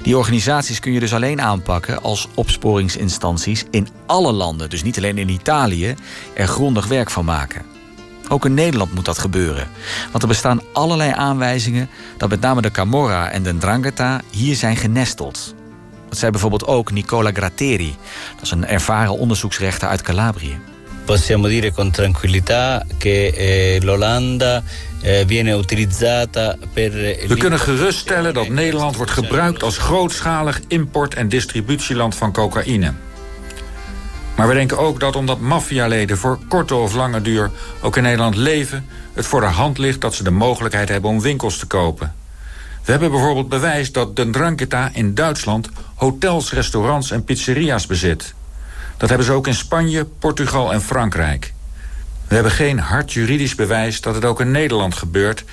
Die 0.02 0.18
organisaties 0.18 0.80
kun 0.80 0.92
je 0.92 1.00
dus 1.00 1.14
alleen 1.14 1.42
aanpakken 1.42 2.02
als 2.02 2.28
opsporingsinstanties 2.34 3.66
in 3.72 3.88
alle 4.06 4.32
landen, 4.32 4.70
dus 4.70 4.84
niet 4.84 4.98
alleen 4.98 5.18
in 5.18 5.30
Italië, 5.30 5.96
er 6.34 6.48
grondig 6.48 6.88
werk 6.88 7.10
van 7.10 7.26
maken. 7.26 7.66
Ook 8.30 8.46
in 8.46 8.54
Nederland 8.54 8.94
moet 8.94 9.06
dat 9.06 9.18
gebeuren. 9.18 9.68
Want 10.12 10.24
er 10.24 10.30
bestaan 10.30 10.62
allerlei 10.74 11.12
aanwijzingen 11.12 11.90
dat 12.18 12.30
met 12.30 12.42
name 12.42 12.62
de 12.62 12.72
Camorra 12.72 13.30
en 13.30 13.44
de 13.44 13.58
Drangheta 13.58 14.22
hier 14.32 14.56
zijn 14.56 14.76
genesteld. 14.76 15.56
Dat 16.10 16.18
zei 16.18 16.32
bijvoorbeeld 16.32 16.68
ook 16.68 16.92
Nicola 16.92 17.32
Gratteri. 17.32 17.96
Dat 18.34 18.44
is 18.44 18.52
een 18.52 18.68
ervaren 18.68 19.18
onderzoeksrechter 19.18 19.88
uit 19.88 20.02
Calabrië. 20.02 20.60
Possiamo 21.10 21.48
dire 21.48 21.72
con 21.72 21.90
tranquillità 21.90 22.86
che 23.00 23.34
eh, 23.36 23.80
l'Olanda 23.82 24.62
eh, 25.02 25.26
viene 25.26 25.54
utilizzata 25.54 26.56
per... 26.74 26.92
We 26.92 27.36
kunnen 27.38 27.60
geruststellen 27.60 28.34
dat 28.34 28.50
Nederland 28.50 28.96
wordt 28.96 29.12
gebruikt 29.12 29.64
als 29.64 29.78
grootschalig 29.78 30.62
import- 30.68 31.14
en 31.14 31.30
distributieland 31.30 32.16
van 32.16 32.32
cocaïne. 32.32 32.94
Maar 34.36 34.48
we 34.48 34.54
denken 34.54 34.78
ook 34.78 35.00
dat 35.00 35.16
omdat 35.16 35.40
maffialeden 35.40 36.18
voor 36.18 36.40
korte 36.48 36.76
of 36.76 36.94
lange 36.94 37.22
duur 37.22 37.52
ook 37.82 37.98
in 37.98 38.04
Nederland 38.04 38.36
leven, 38.36 38.86
het 39.14 39.26
voor 39.26 39.42
de 39.42 39.48
hand 39.48 39.78
ligt 39.78 40.02
dat 40.02 40.16
ze 40.16 40.24
de 40.24 40.32
mogelijkheid 40.32 40.90
hebben 40.90 41.10
om 41.10 41.22
winkels 41.22 41.58
te 41.58 41.66
kopen. 41.66 42.14
We 42.84 42.92
hebben 42.92 43.12
bijvoorbeeld 43.12 43.50
bewijs 43.50 43.92
dat 43.92 44.16
de 44.16 44.30
Drangheta 44.30 44.90
in 44.94 45.14
Duitsland 45.14 45.70
hotels, 45.96 46.54
restaurants 46.54 47.12
en 47.12 47.24
pizzeria's 47.24 47.86
bezit. 47.86 48.34
Dat 49.00 49.10
hebben 49.10 49.28
ze 49.28 49.34
ook 49.34 49.48
in 49.48 49.54
Spanje, 49.54 50.06
Portugal 50.06 50.74
en 50.74 50.82
Frankrijk. 50.82 51.54
We 52.28 52.34
hebben 52.34 52.52
geen 52.52 52.80
hard 52.80 53.14
juridisch 53.14 53.56
bewijs 53.56 54.02
dat 54.02 54.16
het 54.16 54.26
ook 54.26 54.40
in 54.40 54.52
Nederland 54.52 54.96
gebeurt... 54.96 55.44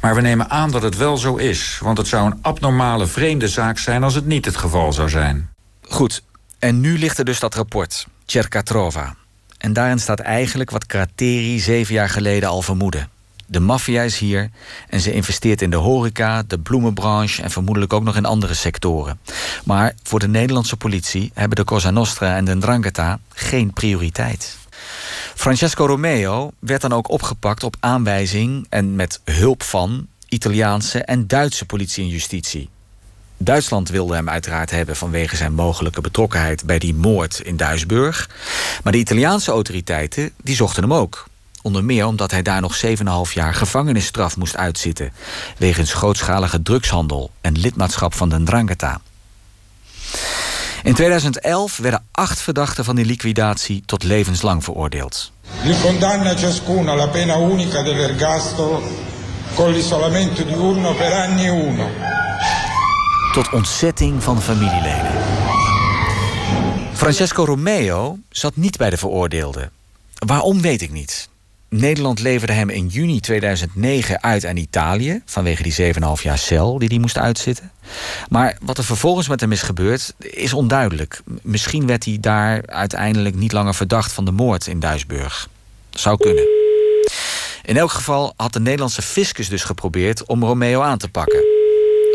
maar 0.00 0.14
we 0.14 0.20
nemen 0.20 0.50
aan 0.50 0.70
dat 0.70 0.82
het 0.82 0.96
wel 0.96 1.16
zo 1.16 1.36
is... 1.36 1.78
want 1.82 1.98
het 1.98 2.06
zou 2.06 2.26
een 2.26 2.38
abnormale 2.42 3.06
vreemde 3.06 3.48
zaak 3.48 3.78
zijn 3.78 4.02
als 4.02 4.14
het 4.14 4.26
niet 4.26 4.44
het 4.44 4.56
geval 4.56 4.92
zou 4.92 5.08
zijn. 5.08 5.48
Goed, 5.82 6.22
en 6.58 6.80
nu 6.80 6.98
ligt 6.98 7.18
er 7.18 7.24
dus 7.24 7.40
dat 7.40 7.54
rapport, 7.54 8.06
Cercatrova. 8.26 9.14
En 9.58 9.72
daarin 9.72 9.98
staat 9.98 10.20
eigenlijk 10.20 10.70
wat 10.70 10.86
Krateri 10.86 11.60
zeven 11.60 11.94
jaar 11.94 12.08
geleden 12.08 12.48
al 12.48 12.62
vermoedde. 12.62 13.08
De 13.46 13.60
maffia 13.60 14.02
is 14.02 14.18
hier 14.18 14.50
en 14.88 15.00
ze 15.00 15.12
investeert 15.12 15.62
in 15.62 15.70
de 15.70 15.76
horeca, 15.76 16.42
de 16.46 16.58
bloemenbranche 16.58 17.42
en 17.42 17.50
vermoedelijk 17.50 17.92
ook 17.92 18.04
nog 18.04 18.16
in 18.16 18.24
andere 18.24 18.54
sectoren. 18.54 19.18
Maar 19.64 19.94
voor 20.02 20.18
de 20.18 20.28
Nederlandse 20.28 20.76
politie 20.76 21.30
hebben 21.34 21.56
de 21.56 21.64
Cosa 21.64 21.90
Nostra 21.90 22.36
en 22.36 22.44
de 22.44 22.58
Drangheta 22.58 23.18
geen 23.34 23.72
prioriteit. 23.72 24.56
Francesco 25.34 25.86
Romeo 25.86 26.50
werd 26.58 26.80
dan 26.80 26.92
ook 26.92 27.10
opgepakt 27.10 27.62
op 27.62 27.76
aanwijzing 27.80 28.66
en 28.68 28.94
met 28.96 29.20
hulp 29.24 29.62
van 29.62 30.06
Italiaanse 30.28 31.04
en 31.04 31.26
Duitse 31.26 31.66
politie 31.66 32.04
en 32.04 32.10
justitie. 32.10 32.68
Duitsland 33.36 33.88
wilde 33.88 34.14
hem 34.14 34.28
uiteraard 34.28 34.70
hebben 34.70 34.96
vanwege 34.96 35.36
zijn 35.36 35.54
mogelijke 35.54 36.00
betrokkenheid 36.00 36.64
bij 36.64 36.78
die 36.78 36.94
moord 36.94 37.40
in 37.40 37.56
Duisburg. 37.56 38.30
Maar 38.82 38.92
de 38.92 38.98
Italiaanse 38.98 39.50
autoriteiten 39.50 40.30
die 40.42 40.56
zochten 40.56 40.82
hem 40.82 40.94
ook. 40.94 41.28
Onder 41.64 41.84
meer 41.84 42.06
omdat 42.06 42.30
hij 42.30 42.42
daar 42.42 42.60
nog 42.60 42.80
7,5 42.86 43.32
jaar 43.32 43.54
gevangenisstraf 43.54 44.36
moest 44.36 44.56
uitzitten. 44.56 45.12
wegens 45.58 45.92
grootschalige 45.92 46.62
drugshandel 46.62 47.30
en 47.40 47.58
lidmaatschap 47.58 48.14
van 48.14 48.28
de 48.28 48.38
Ndrangheta. 48.38 49.00
In 50.82 50.94
2011 50.94 51.76
werden 51.76 52.04
acht 52.10 52.40
verdachten 52.40 52.84
van 52.84 52.96
die 52.96 53.04
liquidatie 53.04 53.82
tot 53.86 54.02
levenslang 54.02 54.64
veroordeeld. 54.64 55.32
Li 55.62 55.80
condanna 55.80 56.36
ciascuno 56.36 56.96
la 56.96 57.08
pena 57.08 57.36
unica 57.36 57.82
dell'ergastolo 57.82 58.82
con 59.54 59.72
l'isolamento 59.72 60.44
diurno 60.44 60.94
per 60.94 61.12
anni 61.12 61.48
uno. 61.48 61.88
Tot 63.32 63.52
ontzetting 63.52 64.22
van 64.22 64.42
familieleden. 64.42 65.12
Francesco 66.92 67.44
Romeo 67.44 68.18
zat 68.28 68.56
niet 68.56 68.76
bij 68.76 68.90
de 68.90 68.96
veroordeelden. 68.96 69.70
Waarom 70.26 70.60
weet 70.60 70.82
ik 70.82 70.90
niet. 70.90 71.32
Nederland 71.80 72.20
leverde 72.20 72.52
hem 72.52 72.70
in 72.70 72.86
juni 72.86 73.20
2009 73.20 74.22
uit 74.22 74.46
aan 74.46 74.56
Italië... 74.56 75.22
vanwege 75.24 75.62
die 75.62 75.94
7,5 75.94 76.00
jaar 76.22 76.38
cel 76.38 76.78
die 76.78 76.88
hij 76.88 76.98
moest 76.98 77.18
uitzitten. 77.18 77.70
Maar 78.28 78.56
wat 78.60 78.78
er 78.78 78.84
vervolgens 78.84 79.28
met 79.28 79.40
hem 79.40 79.52
is 79.52 79.62
gebeurd, 79.62 80.14
is 80.18 80.52
onduidelijk. 80.52 81.20
Misschien 81.42 81.86
werd 81.86 82.04
hij 82.04 82.18
daar 82.20 82.66
uiteindelijk 82.66 83.34
niet 83.34 83.52
langer 83.52 83.74
verdacht 83.74 84.12
van 84.12 84.24
de 84.24 84.30
moord 84.30 84.66
in 84.66 84.80
Duisburg. 84.80 85.48
Zou 85.90 86.16
kunnen. 86.16 86.48
In 87.62 87.76
elk 87.76 87.90
geval 87.90 88.32
had 88.36 88.52
de 88.52 88.60
Nederlandse 88.60 89.02
fiscus 89.02 89.48
dus 89.48 89.64
geprobeerd 89.64 90.26
om 90.26 90.44
Romeo 90.44 90.80
aan 90.80 90.98
te 90.98 91.08
pakken. 91.08 91.44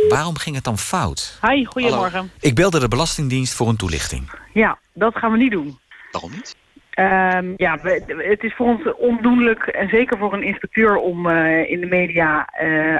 Waarom 0.09 0.37
ging 0.37 0.55
het 0.55 0.63
dan 0.63 0.77
fout? 0.77 1.37
Hi, 1.41 1.65
goedemorgen. 1.65 2.31
Ik 2.39 2.55
belde 2.55 2.79
de 2.79 2.87
Belastingdienst 2.87 3.53
voor 3.53 3.69
een 3.69 3.75
toelichting. 3.75 4.31
Ja, 4.53 4.79
dat 4.93 5.15
gaan 5.15 5.31
we 5.31 5.37
niet 5.37 5.51
doen. 5.51 5.79
Waarom 6.11 6.31
niet? 6.31 6.55
Um, 6.99 7.53
ja, 7.57 7.77
het 8.17 8.43
is 8.43 8.55
voor 8.55 8.65
ons 8.65 8.95
ondoenlijk, 8.95 9.67
en 9.67 9.89
zeker 9.89 10.17
voor 10.17 10.33
een 10.33 10.43
inspecteur, 10.43 10.95
om 10.95 11.27
uh, 11.27 11.71
in 11.71 11.79
de 11.79 11.85
media 11.85 12.49
uh, 12.63 12.97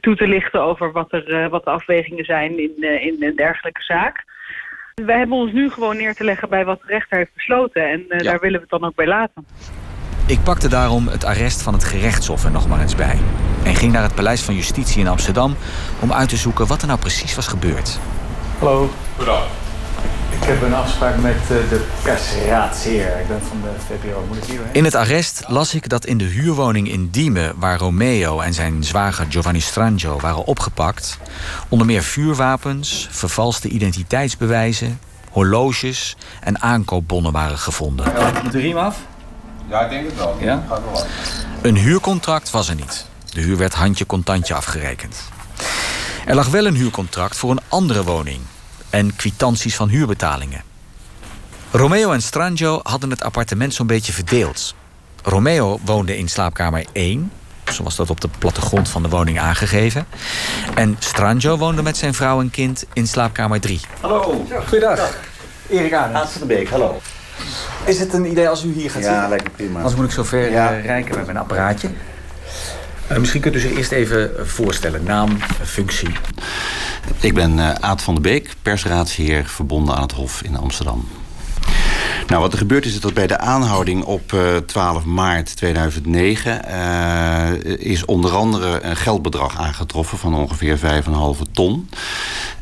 toe 0.00 0.16
te 0.16 0.26
lichten 0.26 0.62
over 0.62 0.92
wat, 0.92 1.12
er, 1.12 1.28
uh, 1.28 1.48
wat 1.48 1.64
de 1.64 1.70
afwegingen 1.70 2.24
zijn 2.24 2.58
in, 2.58 3.00
in 3.00 3.16
een 3.18 3.36
dergelijke 3.36 3.82
zaak. 3.82 4.24
Wij 4.94 5.18
hebben 5.18 5.36
ons 5.36 5.52
nu 5.52 5.70
gewoon 5.70 5.96
neer 5.96 6.14
te 6.14 6.24
leggen 6.24 6.48
bij 6.48 6.64
wat 6.64 6.80
de 6.80 6.86
rechter 6.86 7.16
heeft 7.18 7.34
besloten 7.34 7.90
en 7.90 8.04
ja. 8.08 8.18
daar 8.18 8.40
willen 8.40 8.60
we 8.60 8.66
het 8.70 8.80
dan 8.80 8.84
ook 8.84 8.94
bij 8.94 9.06
laten. 9.06 9.46
Ik 10.26 10.38
pakte 10.44 10.68
daarom 10.68 11.08
het 11.08 11.24
arrest 11.24 11.62
van 11.62 11.72
het 11.72 11.84
gerechtshof 11.84 12.44
er 12.44 12.50
nog 12.50 12.68
maar 12.68 12.80
eens 12.80 12.94
bij. 12.94 13.18
En 13.64 13.74
ging 13.74 13.92
naar 13.92 14.02
het 14.02 14.14
Paleis 14.14 14.42
van 14.42 14.54
Justitie 14.54 15.00
in 15.00 15.08
Amsterdam 15.08 15.54
om 16.02 16.12
uit 16.12 16.28
te 16.28 16.36
zoeken 16.36 16.66
wat 16.66 16.80
er 16.80 16.86
nou 16.86 16.98
precies 16.98 17.34
was 17.34 17.46
gebeurd. 17.46 18.00
Hallo. 18.58 18.88
Goedendag. 19.16 19.65
Ik 20.40 20.42
heb 20.52 20.62
een 20.62 20.74
afspraak 20.74 21.16
met 21.16 21.36
eh, 21.36 21.48
de 21.48 21.86
persraadsheer. 22.02 23.20
Ik 23.20 23.28
ben 23.28 23.42
van 23.42 23.60
de 23.62 23.70
VPRO. 23.86 24.24
Moet 24.28 24.36
ik 24.36 24.44
hier 24.44 24.60
In 24.72 24.84
het 24.84 24.94
arrest 24.94 25.44
las 25.46 25.74
ik 25.74 25.88
dat 25.88 26.06
in 26.06 26.18
de 26.18 26.24
huurwoning 26.24 26.88
in 26.88 27.08
Diemen... 27.10 27.52
waar 27.58 27.78
Romeo 27.78 28.40
en 28.40 28.54
zijn 28.54 28.84
zwager 28.84 29.26
Giovanni 29.28 29.60
Strangio 29.60 30.18
waren 30.20 30.44
opgepakt... 30.44 31.18
onder 31.68 31.86
meer 31.86 32.02
vuurwapens, 32.02 33.08
vervalste 33.10 33.68
identiteitsbewijzen... 33.68 35.00
horloges 35.30 36.16
en 36.40 36.60
aankoopbonnen 36.62 37.32
waren 37.32 37.58
gevonden. 37.58 38.12
Ja, 38.16 38.32
moet 38.42 38.52
de 38.52 38.60
riem 38.60 38.76
af? 38.76 38.98
Ja, 39.68 39.80
ik 39.80 39.90
denk 39.90 40.06
het 40.06 40.16
wel. 40.16 40.36
Ja? 40.40 40.64
Gaat 40.68 40.80
wel 40.84 40.94
af. 40.94 41.06
Een 41.62 41.76
huurcontract 41.76 42.50
was 42.50 42.68
er 42.68 42.74
niet. 42.74 43.06
De 43.32 43.40
huur 43.40 43.56
werd 43.56 43.74
handje 43.74 44.06
contantje 44.06 44.54
afgerekend. 44.54 45.16
Er 46.26 46.34
lag 46.34 46.48
wel 46.48 46.66
een 46.66 46.76
huurcontract 46.76 47.36
voor 47.36 47.50
een 47.50 47.60
andere 47.68 48.04
woning 48.04 48.40
en 48.96 49.16
kwitanties 49.16 49.76
van 49.76 49.88
huurbetalingen. 49.88 50.62
Romeo 51.70 52.12
en 52.12 52.22
Strangio 52.22 52.80
hadden 52.82 53.10
het 53.10 53.22
appartement 53.22 53.74
zo'n 53.74 53.86
beetje 53.86 54.12
verdeeld. 54.12 54.74
Romeo 55.22 55.78
woonde 55.84 56.18
in 56.18 56.28
slaapkamer 56.28 56.84
1, 56.92 57.32
zo 57.72 57.82
was 57.82 57.96
dat 57.96 58.10
op 58.10 58.20
de 58.20 58.28
plattegrond 58.38 58.88
van 58.88 59.02
de 59.02 59.08
woning 59.08 59.40
aangegeven. 59.40 60.06
En 60.74 60.96
Strangio 60.98 61.56
woonde 61.56 61.82
met 61.82 61.96
zijn 61.96 62.14
vrouw 62.14 62.40
en 62.40 62.50
kind 62.50 62.84
in 62.92 63.06
slaapkamer 63.06 63.60
3. 63.60 63.80
Hallo, 64.00 64.46
goeiedag. 64.66 65.16
Erik 65.68 65.92
Arends. 65.92 66.32
Van 66.32 66.40
de 66.40 66.46
Beek, 66.46 66.68
hallo. 66.68 67.00
Is 67.84 67.98
het 67.98 68.12
een 68.12 68.30
idee 68.30 68.48
als 68.48 68.64
u 68.64 68.72
hier 68.72 68.90
gaat 68.90 69.02
ja, 69.02 69.08
zitten? 69.08 69.22
Ja, 69.22 69.28
lijkt 69.28 69.44
me 69.44 69.50
prima. 69.50 69.76
Anders 69.76 69.94
moet 69.94 70.04
ik 70.04 70.10
zover 70.10 70.50
ja. 70.50 70.76
uh, 70.76 70.84
rijken 70.84 71.16
met 71.16 71.26
mijn 71.26 71.38
apparaatje. 71.38 71.90
Uh, 73.12 73.18
misschien 73.18 73.40
kunt 73.40 73.54
u 73.54 73.58
zich 73.58 73.76
eerst 73.76 73.92
even 73.92 74.30
voorstellen. 74.48 75.04
Naam, 75.04 75.38
functie. 75.64 76.08
Ik 77.20 77.34
ben 77.34 77.58
uh, 77.58 77.70
Aad 77.70 78.02
van 78.02 78.14
der 78.14 78.22
Beek, 78.22 78.54
persraadsheer 78.62 79.44
verbonden 79.44 79.94
aan 79.94 80.02
het 80.02 80.12
Hof 80.12 80.42
in 80.42 80.56
Amsterdam. 80.56 81.08
Nou, 82.26 82.40
wat 82.40 82.52
er 82.52 82.58
gebeurd 82.58 82.84
is, 82.84 83.00
dat 83.00 83.14
bij 83.14 83.26
de 83.26 83.38
aanhouding 83.38 84.04
op 84.04 84.32
uh, 84.32 84.56
12 84.56 85.04
maart 85.04 85.56
2009... 85.56 86.60
Uh, 86.68 87.52
is 87.78 88.04
onder 88.04 88.30
andere 88.30 88.82
een 88.82 88.96
geldbedrag 88.96 89.58
aangetroffen 89.58 90.18
van 90.18 90.34
ongeveer 90.34 90.78
5,5 90.78 90.82
ton. 91.52 91.88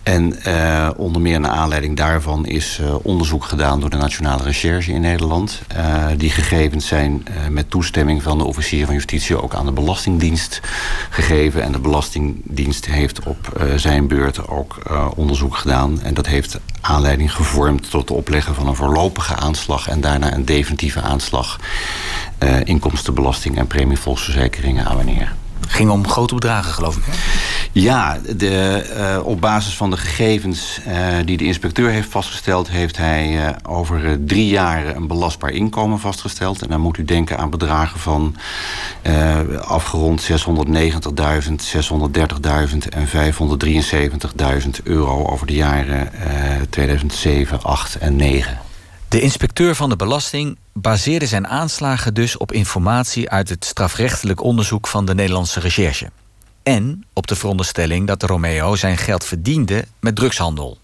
En 0.04 0.36
uh, 0.46 0.90
onder 0.96 1.22
meer 1.22 1.40
naar 1.40 1.50
aanleiding 1.50 1.96
daarvan 1.96 2.46
is 2.46 2.78
uh, 2.80 2.94
onderzoek 3.02 3.44
gedaan 3.44 3.80
door 3.80 3.90
de 3.90 3.96
Nationale 3.96 4.42
Recherche 4.42 4.92
in 4.92 5.00
Nederland. 5.00 5.62
Uh, 5.76 6.06
die 6.16 6.30
gegevens 6.30 6.86
zijn 6.86 7.26
met 7.50 7.70
toestemming 7.70 8.22
van 8.22 8.38
de 8.38 8.44
officier 8.44 8.84
van 8.84 8.94
justitie 8.94 9.42
ook 9.42 9.54
aan 9.54 9.66
de 9.66 9.72
Belastingdienst 9.72 10.60
gegeven. 11.10 11.62
En 11.62 11.72
de 11.72 11.78
Belastingdienst 11.78 12.86
heeft 12.86 13.26
op 13.26 13.66
zijn 13.76 14.06
beurt 14.06 14.48
ook 14.48 14.76
onderzoek 15.16 15.56
gedaan. 15.56 16.00
En 16.02 16.14
dat 16.14 16.26
heeft 16.26 16.58
aanleiding 16.80 17.34
gevormd 17.34 17.90
tot 17.90 18.00
het 18.00 18.10
opleggen 18.10 18.54
van 18.54 18.66
een 18.66 18.74
voorlopige 18.74 19.34
aanslag 19.34 19.88
en 19.88 20.00
daarna 20.00 20.34
een 20.34 20.44
definitieve 20.44 21.00
aanslag. 21.00 21.60
inkomstenbelasting 22.64 23.58
en 23.58 23.66
premie 23.66 23.98
volksverzekeringen 23.98 24.86
aan 24.86 24.96
wanneer 24.96 25.32
ging 25.68 25.90
om 25.90 26.08
grote 26.08 26.34
bedragen, 26.34 26.72
geloof 26.72 26.96
ik. 26.96 27.02
Ja, 27.74 28.18
de, 28.36 28.84
uh, 28.96 29.26
op 29.26 29.40
basis 29.40 29.76
van 29.76 29.90
de 29.90 29.96
gegevens 29.96 30.80
uh, 30.88 31.16
die 31.24 31.36
de 31.36 31.44
inspecteur 31.44 31.90
heeft 31.90 32.08
vastgesteld... 32.08 32.70
heeft 32.70 32.96
hij 32.96 33.30
uh, 33.30 33.48
over 33.68 34.18
drie 34.26 34.48
jaar 34.48 34.96
een 34.96 35.06
belastbaar 35.06 35.50
inkomen 35.50 35.98
vastgesteld. 35.98 36.62
En 36.62 36.68
dan 36.68 36.80
moet 36.80 36.98
u 36.98 37.04
denken 37.04 37.38
aan 37.38 37.50
bedragen 37.50 38.00
van 38.00 38.36
afgerond 39.60 40.30
690.000, 40.30 40.36
630.000 40.36 40.38
en 42.88 43.08
573.000 43.08 44.82
euro... 44.84 45.26
over 45.26 45.46
de 45.46 45.54
jaren 45.54 46.10
2007, 46.70 47.62
8 47.62 47.98
en 47.98 48.16
9. 48.16 48.58
De 49.08 49.20
inspecteur 49.20 49.74
van 49.74 49.88
de 49.88 49.96
belasting 49.96 50.58
baseerde 50.72 51.26
zijn 51.26 51.46
aanslagen 51.46 52.14
dus 52.14 52.36
op 52.36 52.52
informatie 52.52 53.30
uit 53.30 53.48
het 53.48 53.64
strafrechtelijk 53.64 54.42
onderzoek 54.42 54.86
van 54.86 55.06
de 55.06 55.14
Nederlandse 55.14 55.60
recherche. 55.60 56.10
En 56.64 57.04
op 57.12 57.26
de 57.26 57.36
veronderstelling 57.36 58.06
dat 58.06 58.22
Romeo 58.22 58.76
zijn 58.76 58.96
geld 58.96 59.24
verdiende 59.24 59.84
met 60.00 60.16
drugshandel. 60.16 60.78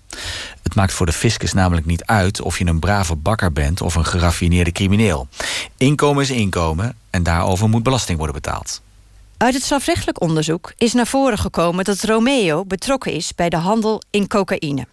Het 0.63 0.75
maakt 0.75 0.93
voor 0.93 1.07
de 1.07 1.13
fiscus 1.13 1.53
namelijk 1.53 1.87
niet 1.87 2.05
uit 2.05 2.41
of 2.41 2.59
je 2.59 2.67
een 2.67 2.79
brave 2.79 3.17
bakker 3.17 3.53
bent 3.53 3.81
of 3.81 3.95
een 3.95 4.05
geraffineerde 4.05 4.73
crimineel. 4.73 5.29
Inkomen 5.77 6.23
is 6.23 6.31
inkomen 6.31 6.97
en 7.11 7.23
daarover 7.23 7.69
moet 7.69 7.83
belasting 7.83 8.19
worden 8.19 8.35
betaald. 8.35 8.83
Uit 9.37 9.55
het 9.55 9.63
strafrechtelijk 9.63 10.21
onderzoek 10.21 10.73
is 10.77 10.93
naar 10.93 11.07
voren 11.07 11.39
gekomen 11.39 11.85
dat 11.85 12.03
Romeo 12.03 12.65
betrokken 12.65 13.13
is 13.13 13.35
bij 13.35 13.49
de 13.49 13.57
handel 13.57 14.03
in 14.11 14.27
cocaïne. 14.27 14.87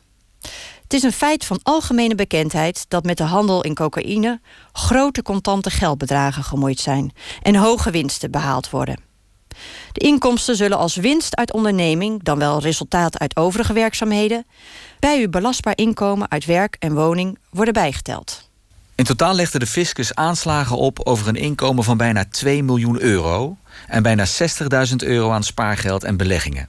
Het 0.84 0.94
is 0.94 1.04
een 1.04 1.12
feit 1.12 1.46
van 1.46 1.60
algemene 1.64 2.16
bekendheid 2.16 2.86
dat 2.88 3.04
met 3.04 3.18
de 3.18 3.24
handel 3.24 3.64
in 3.64 3.74
cocaïne 3.74 4.40
grote 4.72 5.22
contante 5.22 5.70
geldbedragen 5.70 6.44
gemoeid 6.44 6.80
zijn 6.80 7.12
en 7.42 7.56
hoge 7.56 7.92
winsten 7.92 8.32
behaald 8.32 8.70
worden. 8.70 9.07
De 9.92 10.06
inkomsten 10.06 10.56
zullen 10.56 10.78
als 10.78 10.96
winst 10.96 11.36
uit 11.36 11.54
onderneming, 11.54 12.24
dan 12.24 12.40
wel 12.40 12.60
resultaat 12.60 13.20
uit 13.20 13.36
overige 13.36 13.74
werkzaamheden, 13.74 14.46
bij 15.00 15.22
uw 15.22 15.30
belastbaar 15.30 15.78
inkomen 15.78 16.32
uit 16.32 16.46
werk 16.46 16.76
en 16.80 16.94
woning 16.94 17.38
worden 17.50 17.74
bijgeteld. 17.74 18.50
In 18.96 19.06
totaal 19.06 19.34
legde 19.34 19.60
de 19.60 19.68
fiscus 19.68 20.16
aanslagen 20.16 20.78
op 20.78 21.00
over 21.04 21.28
een 21.28 21.36
inkomen 21.36 21.84
van 21.84 21.98
bijna 21.98 22.26
2 22.30 22.64
miljoen 22.64 23.02
euro 23.02 23.58
en 23.88 24.04
bijna 24.04 24.26
60.000 24.90 24.96
euro 24.96 25.32
aan 25.32 25.44
spaargeld 25.44 26.04
en 26.04 26.18
beleggingen. 26.18 26.68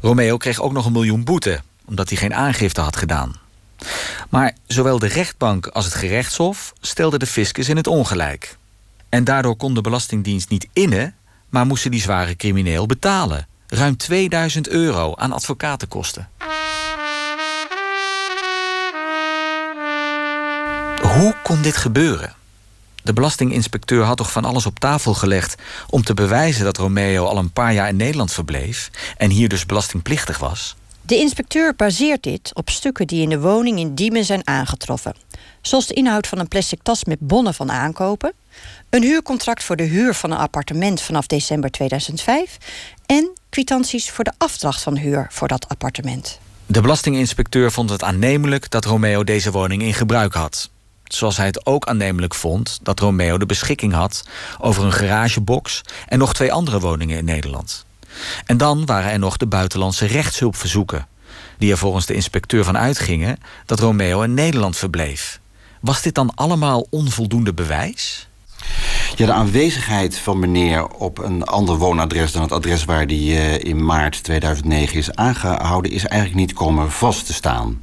Romeo 0.00 0.36
kreeg 0.36 0.60
ook 0.60 0.72
nog 0.72 0.86
een 0.86 0.92
miljoen 0.92 1.24
boete, 1.24 1.60
omdat 1.84 2.08
hij 2.08 2.18
geen 2.18 2.34
aangifte 2.34 2.80
had 2.80 2.96
gedaan. 2.96 3.34
Maar 4.30 4.56
zowel 4.66 4.98
de 4.98 5.06
rechtbank 5.06 5.66
als 5.66 5.84
het 5.84 5.94
gerechtshof 5.94 6.72
stelden 6.80 7.18
de 7.18 7.26
fiscus 7.26 7.68
in 7.68 7.76
het 7.76 7.86
ongelijk. 7.86 8.56
En 9.08 9.24
daardoor 9.24 9.56
kon 9.56 9.74
de 9.74 9.80
Belastingdienst 9.80 10.48
niet 10.48 10.68
innen, 10.72 11.14
maar 11.48 11.66
moesten 11.66 11.90
die 11.90 12.00
zware 12.00 12.36
crimineel 12.36 12.86
betalen. 12.86 13.46
Ruim 13.66 13.96
2000 13.96 14.68
euro 14.68 15.14
aan 15.14 15.32
advocatenkosten. 15.32 16.28
Hoe 21.02 21.34
kon 21.42 21.62
dit 21.62 21.76
gebeuren? 21.76 22.34
De 23.02 23.12
belastinginspecteur 23.12 24.04
had 24.04 24.16
toch 24.16 24.32
van 24.32 24.44
alles 24.44 24.66
op 24.66 24.78
tafel 24.78 25.14
gelegd 25.14 25.54
om 25.90 26.02
te 26.02 26.14
bewijzen 26.14 26.64
dat 26.64 26.76
Romeo 26.76 27.24
al 27.24 27.38
een 27.38 27.52
paar 27.52 27.72
jaar 27.72 27.88
in 27.88 27.96
Nederland 27.96 28.32
verbleef 28.32 28.90
en 29.16 29.30
hier 29.30 29.48
dus 29.48 29.66
belastingplichtig 29.66 30.38
was? 30.38 30.76
De 31.06 31.16
inspecteur 31.16 31.74
baseert 31.76 32.22
dit 32.22 32.50
op 32.54 32.70
stukken 32.70 33.06
die 33.06 33.22
in 33.22 33.28
de 33.28 33.40
woning 33.40 33.78
in 33.78 33.94
Diemen 33.94 34.24
zijn 34.24 34.46
aangetroffen. 34.46 35.14
Zoals 35.62 35.86
de 35.86 35.94
inhoud 35.94 36.26
van 36.26 36.38
een 36.38 36.48
plastic 36.48 36.82
tas 36.82 37.04
met 37.04 37.18
bonnen 37.20 37.54
van 37.54 37.70
aankopen, 37.70 38.32
een 38.90 39.02
huurcontract 39.02 39.64
voor 39.64 39.76
de 39.76 39.82
huur 39.82 40.14
van 40.14 40.30
een 40.30 40.38
appartement 40.38 41.00
vanaf 41.00 41.26
december 41.26 41.70
2005 41.70 42.56
en 43.06 43.30
kwitanties 43.48 44.10
voor 44.10 44.24
de 44.24 44.32
afdracht 44.38 44.82
van 44.82 44.96
huur 44.96 45.26
voor 45.30 45.48
dat 45.48 45.68
appartement. 45.68 46.38
De 46.66 46.80
belastinginspecteur 46.80 47.72
vond 47.72 47.90
het 47.90 48.02
aannemelijk 48.02 48.70
dat 48.70 48.84
Romeo 48.84 49.24
deze 49.24 49.50
woning 49.50 49.82
in 49.82 49.94
gebruik 49.94 50.34
had. 50.34 50.70
Zoals 51.04 51.36
hij 51.36 51.46
het 51.46 51.66
ook 51.66 51.86
aannemelijk 51.86 52.34
vond 52.34 52.78
dat 52.82 53.00
Romeo 53.00 53.38
de 53.38 53.46
beschikking 53.46 53.92
had 53.92 54.28
over 54.60 54.84
een 54.84 54.92
garagebox 54.92 55.82
en 56.06 56.18
nog 56.18 56.34
twee 56.34 56.52
andere 56.52 56.80
woningen 56.80 57.18
in 57.18 57.24
Nederland. 57.24 57.86
En 58.46 58.56
dan 58.56 58.86
waren 58.86 59.10
er 59.10 59.18
nog 59.18 59.36
de 59.36 59.46
buitenlandse 59.46 60.06
rechtshulpverzoeken, 60.06 61.06
die 61.58 61.70
er 61.70 61.78
volgens 61.78 62.06
de 62.06 62.14
inspecteur 62.14 62.64
van 62.64 62.78
uitgingen 62.78 63.38
dat 63.66 63.80
Romeo 63.80 64.22
in 64.22 64.34
Nederland 64.34 64.76
verbleef. 64.76 65.40
Was 65.80 66.02
dit 66.02 66.14
dan 66.14 66.32
allemaal 66.34 66.86
onvoldoende 66.90 67.54
bewijs? 67.54 68.28
Ja, 69.16 69.26
de 69.26 69.32
aanwezigheid 69.32 70.18
van 70.18 70.38
meneer 70.38 70.88
op 70.88 71.18
een 71.18 71.44
ander 71.44 71.76
woonadres 71.76 72.32
dan 72.32 72.42
het 72.42 72.52
adres 72.52 72.84
waar 72.84 73.04
hij 73.04 73.16
uh, 73.16 73.58
in 73.58 73.84
maart 73.84 74.22
2009 74.22 74.98
is 74.98 75.14
aangehouden, 75.14 75.90
is 75.90 76.06
eigenlijk 76.06 76.40
niet 76.40 76.52
komen 76.52 76.90
vast 76.92 77.26
te 77.26 77.32
staan. 77.32 77.80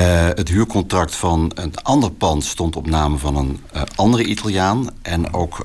Uh, 0.00 0.26
het 0.34 0.48
huurcontract 0.48 1.14
van 1.14 1.50
een 1.54 1.76
ander 1.82 2.10
pand 2.10 2.44
stond 2.44 2.76
op 2.76 2.86
naam 2.86 3.18
van 3.18 3.36
een 3.36 3.60
uh, 3.74 3.82
andere 3.94 4.24
Italiaan. 4.24 4.88
En 5.02 5.34
ook 5.34 5.64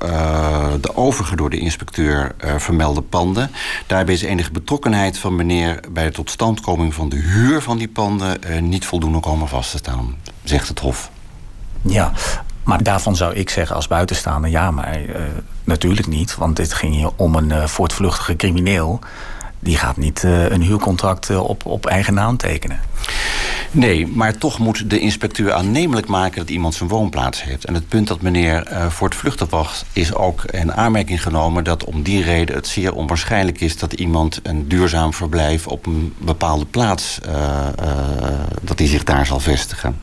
de 0.82 0.95
overige 0.95 1.36
door 1.36 1.49
de 1.49 1.60
inspecteur 1.60 2.36
vermelde 2.58 3.01
panden. 3.01 3.51
Daarbij 3.88 4.13
is 4.13 4.21
enige 4.21 4.51
betrokkenheid 4.51 5.17
van 5.17 5.36
meneer 5.36 5.80
bij 5.91 6.06
de 6.06 6.12
totstandkoming 6.12 6.93
van 6.93 7.10
de 7.10 7.15
huur 7.15 7.62
van 7.62 7.77
die 7.77 7.89
panden 7.89 8.39
niet 8.69 8.86
voldoende 8.86 9.19
komen 9.19 9.47
vast 9.47 9.71
te 9.71 9.77
staan, 9.77 10.15
zegt 10.43 10.67
het 10.67 10.80
Hof. 10.80 11.12
Ja, 11.82 12.12
maar 12.63 12.84
daarvan 12.84 13.15
zou 13.15 13.34
ik 13.34 13.50
zeggen 13.50 13.76
als 13.76 13.88
buitenstaander... 13.88 14.50
ja, 14.50 14.71
maar 14.71 15.02
uh, 15.02 15.15
natuurlijk 15.63 16.08
niet. 16.08 16.36
Want 16.36 16.56
dit 16.56 16.74
ging 16.74 16.93
hier 16.93 17.10
om 17.15 17.36
een 17.36 17.50
uh, 17.50 17.65
voortvluchtige 17.65 18.36
crimineel. 18.36 19.00
Die 19.60 19.78
gaat 19.78 19.97
niet 19.97 20.24
uh, 20.24 20.50
een 20.50 20.62
huurcontract 20.62 21.30
op, 21.30 21.65
op 21.65 21.86
eigen 21.86 22.13
naam 22.13 22.38
tekenen. 22.38 22.80
Nee, 23.71 24.08
maar 24.08 24.38
toch 24.38 24.60
moet 24.60 24.89
de 24.89 25.00
inspecteur 25.00 25.54
aannemelijk 25.54 26.08
maken... 26.08 26.39
dat 26.39 26.50
iemand 26.50 26.74
zijn 26.74 26.89
woonplaats 26.89 27.43
heeft. 27.43 27.65
En 27.65 27.74
het 27.74 27.88
punt 27.88 28.08
dat 28.08 28.21
meneer 28.21 28.67
voortvluchtig 28.89 29.50
was... 29.50 29.84
is 29.93 30.13
ook 30.13 30.43
in 30.43 30.74
aanmerking 30.74 31.24
genomen 31.24 31.63
dat 31.63 31.84
om 31.84 32.04
die 32.04 32.24
reden... 32.24 32.56
het 32.56 32.67
zeer 32.67 32.93
onwaarschijnlijk 32.93 33.62
is 33.62 33.78
dat 33.78 33.93
iemand 33.93 34.39
een 34.43 34.67
duurzaam 34.67 35.13
verblijf... 35.13 35.67
op 35.67 35.86
een 35.86 36.13
bepaalde 36.17 36.65
plaats... 36.65 37.19
dat 38.62 38.78
hij 38.80 38.88
zich 38.88 39.04
daar 39.04 39.26
zal 39.26 39.39
vestigen. 39.39 40.00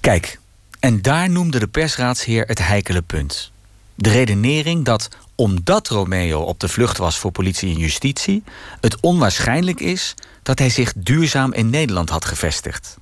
Kijk, 0.00 0.38
en 0.80 1.02
daar 1.02 1.30
noemde 1.30 1.58
de 1.58 1.66
persraadsheer 1.66 2.46
het 2.46 2.66
heikele 2.66 3.02
punt. 3.02 3.50
De 3.94 4.10
redenering 4.10 4.84
dat 4.84 5.08
omdat 5.34 5.88
Romeo 5.88 6.40
op 6.40 6.60
de 6.60 6.68
vlucht 6.68 6.98
was 6.98 7.18
voor 7.18 7.30
politie 7.30 7.74
en 7.74 7.80
justitie, 7.80 8.42
het 8.80 9.00
onwaarschijnlijk 9.00 9.80
is 9.80 10.14
dat 10.42 10.58
hij 10.58 10.70
zich 10.70 10.92
duurzaam 10.96 11.52
in 11.52 11.70
Nederland 11.70 12.08
had 12.08 12.24
gevestigd. 12.24 12.96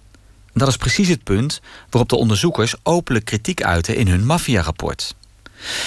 Dat 0.53 0.69
is 0.69 0.77
precies 0.77 1.09
het 1.09 1.25
punt 1.25 1.61
waarop 1.91 2.09
de 2.11 2.17
onderzoekers 2.17 2.75
openlijk 2.83 3.25
kritiek 3.25 3.62
uiten 3.62 3.97
in 3.97 4.09
hun 4.09 4.27
maffiarapport. 4.27 5.15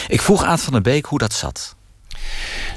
Ik 0.08 0.21
vroeg 0.21 0.43
Aad 0.43 0.62
van 0.62 0.73
der 0.73 0.82
Beek 0.82 1.06
hoe 1.06 1.19
dat 1.19 1.34
zat. 1.34 1.75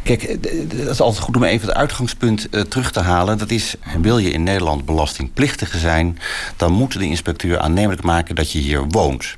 Kijk, 0.02 0.22
het 0.22 0.72
is 0.72 1.00
altijd 1.00 1.24
goed 1.24 1.36
om 1.36 1.44
even 1.44 1.68
het 1.68 1.76
uitgangspunt 1.76 2.46
uh, 2.50 2.60
terug 2.60 2.92
te 2.92 3.00
halen. 3.00 3.38
Dat 3.38 3.50
is, 3.50 3.74
wil 4.00 4.18
je 4.18 4.30
in 4.30 4.42
Nederland 4.42 4.84
belastingplichtige 4.84 5.78
zijn... 5.78 6.18
dan 6.56 6.72
moet 6.72 6.98
de 6.98 7.04
inspecteur 7.04 7.58
aannemelijk 7.58 8.02
maken 8.02 8.34
dat 8.34 8.52
je 8.52 8.58
hier 8.58 8.84
woont. 8.88 9.36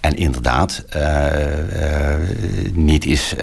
En 0.00 0.16
inderdaad, 0.16 0.84
uh, 0.96 1.02
uh, 1.02 2.14
niet 2.72 3.06
is, 3.06 3.34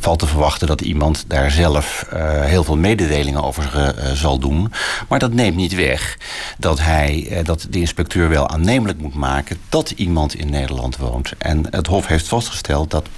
valt 0.00 0.18
te 0.18 0.26
verwachten 0.26 0.66
dat 0.66 0.80
iemand 0.80 1.24
daar 1.26 1.50
zelf 1.50 2.06
heel 2.40 2.64
veel 2.64 2.76
mededelingen 2.76 3.42
over 3.42 3.94
zal 4.14 4.38
doen. 4.38 4.72
Maar 5.08 5.18
dat 5.18 5.32
neemt 5.32 5.56
niet 5.56 5.74
weg 5.74 6.18
dat, 6.58 6.80
hij, 6.80 7.40
dat 7.44 7.66
de 7.70 7.80
inspecteur 7.80 8.28
wel 8.28 8.48
aannemelijk 8.48 8.98
moet 8.98 9.14
maken 9.14 9.56
dat 9.68 9.90
iemand 9.90 10.34
in 10.34 10.50
Nederland 10.50 10.96
woont. 10.96 11.32
En 11.38 11.66
het 11.70 11.86
Hof 11.86 12.06
heeft 12.06 12.28
vastgesteld 12.28 12.90
dat 12.90 13.08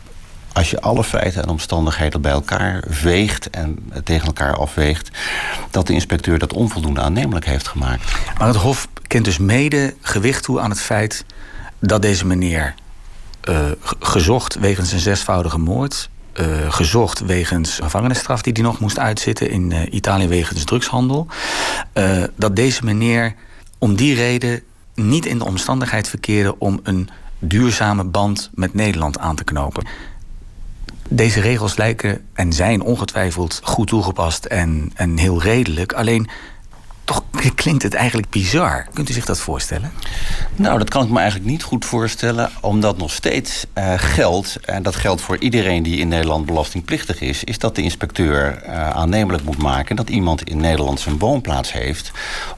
als 0.52 0.70
je 0.70 0.80
alle 0.80 1.04
feiten 1.04 1.42
en 1.42 1.48
omstandigheden 1.48 2.20
bij 2.20 2.32
elkaar 2.32 2.84
veegt 2.88 3.50
en 3.50 3.90
tegen 4.04 4.26
elkaar 4.26 4.56
afweegt, 4.56 5.10
dat 5.70 5.86
de 5.86 5.92
inspecteur 5.92 6.38
dat 6.38 6.52
onvoldoende 6.52 7.00
aannemelijk 7.00 7.46
heeft 7.46 7.68
gemaakt. 7.68 8.12
Maar 8.38 8.46
het 8.46 8.56
Hof 8.56 8.88
kent 9.06 9.24
dus 9.24 9.38
mede 9.38 9.94
gewicht 10.00 10.42
toe 10.42 10.60
aan 10.60 10.70
het 10.70 10.80
feit 10.80 11.24
dat 11.78 12.02
deze 12.02 12.26
meneer 12.26 12.74
uh, 13.48 13.58
gezocht 14.00 14.58
wegens 14.58 14.92
een 14.92 14.98
zesvoudige 14.98 15.58
moord. 15.58 16.08
Uh, 16.34 16.46
gezocht 16.72 17.20
wegens 17.20 17.78
gevangenisstraf 17.82 18.42
die 18.42 18.52
hij 18.52 18.62
nog 18.62 18.80
moest 18.80 18.98
uitzitten 18.98 19.50
in 19.50 19.70
uh, 19.70 19.92
Italië 19.92 20.28
wegens 20.28 20.64
drugshandel. 20.64 21.26
dat 22.36 22.56
deze 22.56 22.84
meneer 22.84 23.34
om 23.78 23.96
die 23.96 24.14
reden 24.14 24.62
niet 24.94 25.26
in 25.26 25.38
de 25.38 25.44
omstandigheid 25.44 26.08
verkeerde 26.08 26.58
om 26.58 26.80
een 26.82 27.08
duurzame 27.38 28.04
band 28.04 28.50
met 28.54 28.74
Nederland 28.74 29.18
aan 29.18 29.36
te 29.36 29.44
knopen. 29.44 29.86
Deze 31.08 31.40
regels 31.40 31.76
lijken 31.76 32.20
en 32.32 32.52
zijn 32.52 32.82
ongetwijfeld 32.82 33.60
goed 33.62 33.88
toegepast 33.88 34.44
en, 34.44 34.92
en 34.94 35.18
heel 35.18 35.42
redelijk. 35.42 35.92
Alleen 35.92 36.28
toch 37.10 37.22
klinkt 37.54 37.82
het 37.82 37.94
eigenlijk 37.94 38.30
bizar. 38.30 38.86
Kunt 38.92 39.08
u 39.08 39.12
zich 39.12 39.24
dat 39.24 39.38
voorstellen? 39.38 39.92
Nou, 40.56 40.78
dat 40.78 40.90
kan 40.90 41.04
ik 41.04 41.10
me 41.10 41.18
eigenlijk 41.18 41.50
niet 41.50 41.62
goed 41.62 41.84
voorstellen, 41.84 42.50
omdat 42.60 42.98
nog 42.98 43.10
steeds 43.10 43.66
uh, 43.78 43.92
geldt, 43.96 44.58
en 44.64 44.82
dat 44.82 44.96
geldt 44.96 45.20
voor 45.20 45.38
iedereen 45.38 45.82
die 45.82 45.98
in 45.98 46.08
Nederland 46.08 46.46
belastingplichtig 46.46 47.20
is, 47.20 47.44
is 47.44 47.58
dat 47.58 47.74
de 47.74 47.82
inspecteur 47.82 48.62
uh, 48.66 48.90
aannemelijk 48.90 49.44
moet 49.44 49.58
maken 49.58 49.96
dat 49.96 50.10
iemand 50.10 50.42
in 50.42 50.60
Nederland 50.60 51.00
zijn 51.00 51.18
woonplaats 51.18 51.72
heeft. 51.72 52.10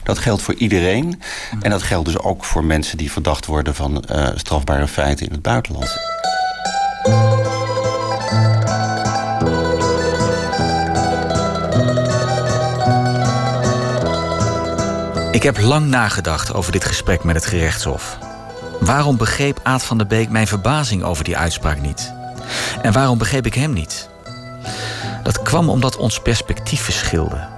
Dat 0.03 0.19
geldt 0.19 0.43
voor 0.43 0.55
iedereen. 0.55 1.21
En 1.61 1.71
dat 1.71 1.83
geldt 1.83 2.07
dus 2.07 2.19
ook 2.19 2.45
voor 2.45 2.65
mensen 2.65 2.97
die 2.97 3.13
verdacht 3.13 3.47
worden 3.47 3.75
van 3.75 4.05
uh, 4.13 4.29
strafbare 4.35 4.89
feiten 4.89 5.27
in 5.27 5.33
het 5.33 5.43
buitenland. 5.43 5.99
Ik 15.43 15.55
heb 15.55 15.65
lang 15.65 15.87
nagedacht 15.87 16.55
over 16.55 16.73
dit 16.73 16.85
gesprek 16.85 17.25
met 17.25 17.35
het 17.35 17.47
gerechtshof. 17.47 18.19
Waarom 18.81 19.17
begreep 19.17 19.61
Aad 19.63 19.83
van 19.83 19.99
der 19.99 20.07
Beek 20.07 20.31
mijn 20.31 20.47
verbazing 20.47 21.03
over 21.03 21.25
die 21.25 21.37
uitspraak 21.37 21.81
niet? 21.81 22.15
En 22.83 22.93
waarom 22.93 23.19
begreep 23.19 23.47
ik 23.47 23.55
hem 23.55 23.73
niet? 23.73 24.09
Dat 25.23 25.43
kwam 25.43 25.69
omdat 25.69 25.97
ons 25.97 26.21
perspectief 26.21 26.81
verschilde. 26.81 27.49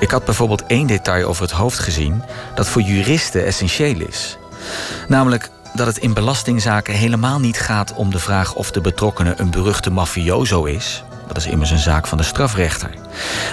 Ik 0.00 0.10
had 0.10 0.24
bijvoorbeeld 0.24 0.66
één 0.66 0.86
detail 0.86 1.28
over 1.28 1.42
het 1.42 1.50
hoofd 1.52 1.78
gezien 1.78 2.22
dat 2.54 2.68
voor 2.68 2.82
juristen 2.82 3.44
essentieel 3.44 4.00
is. 4.00 4.38
Namelijk 5.08 5.50
dat 5.74 5.86
het 5.86 5.98
in 5.98 6.14
belastingzaken 6.14 6.94
helemaal 6.94 7.40
niet 7.40 7.60
gaat 7.60 7.94
om 7.94 8.10
de 8.10 8.18
vraag 8.18 8.54
of 8.54 8.70
de 8.70 8.80
betrokkenen 8.80 9.40
een 9.40 9.50
beruchte 9.50 9.90
mafioso 9.90 10.64
is. 10.64 11.02
Dat 11.26 11.36
is 11.36 11.46
immers 11.46 11.70
een 11.70 11.78
zaak 11.78 12.06
van 12.06 12.18
de 12.18 12.24
strafrechter. 12.24 12.90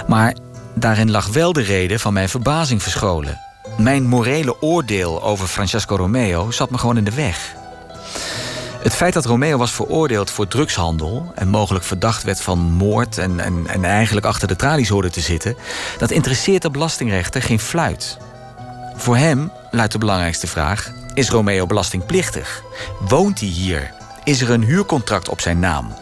Maar 0.06 0.34
daarin 0.74 1.10
lag 1.10 1.26
wel 1.26 1.52
de 1.52 1.62
reden 1.62 2.00
van 2.00 2.12
mijn 2.12 2.28
verbazing 2.28 2.82
verscholen. 2.82 3.46
Mijn 3.78 4.06
morele 4.06 4.62
oordeel 4.62 5.22
over 5.22 5.46
Francesco 5.46 5.96
Romeo 5.96 6.50
zat 6.50 6.70
me 6.70 6.78
gewoon 6.78 6.96
in 6.96 7.04
de 7.04 7.14
weg. 7.14 7.54
Het 8.82 8.94
feit 8.94 9.14
dat 9.14 9.24
Romeo 9.24 9.58
was 9.58 9.72
veroordeeld 9.72 10.30
voor 10.30 10.48
drugshandel 10.48 11.32
en 11.34 11.48
mogelijk 11.48 11.84
verdacht 11.84 12.22
werd 12.22 12.40
van 12.40 12.58
moord 12.58 13.18
en, 13.18 13.40
en, 13.40 13.66
en 13.66 13.84
eigenlijk 13.84 14.26
achter 14.26 14.48
de 14.48 14.56
tralies 14.56 14.88
hoorde 14.88 15.10
te 15.10 15.20
zitten, 15.20 15.56
dat 15.98 16.10
interesseert 16.10 16.62
de 16.62 16.70
belastingrechter 16.70 17.42
geen 17.42 17.60
fluit. 17.60 18.18
Voor 18.96 19.16
hem 19.16 19.52
luidt 19.70 19.92
de 19.92 19.98
belangrijkste 19.98 20.46
vraag: 20.46 20.92
is 21.14 21.30
Romeo 21.30 21.66
belastingplichtig? 21.66 22.62
Woont 23.08 23.40
hij 23.40 23.48
hier? 23.48 23.92
Is 24.24 24.40
er 24.40 24.50
een 24.50 24.64
huurcontract 24.64 25.28
op 25.28 25.40
zijn 25.40 25.58
naam? 25.58 25.92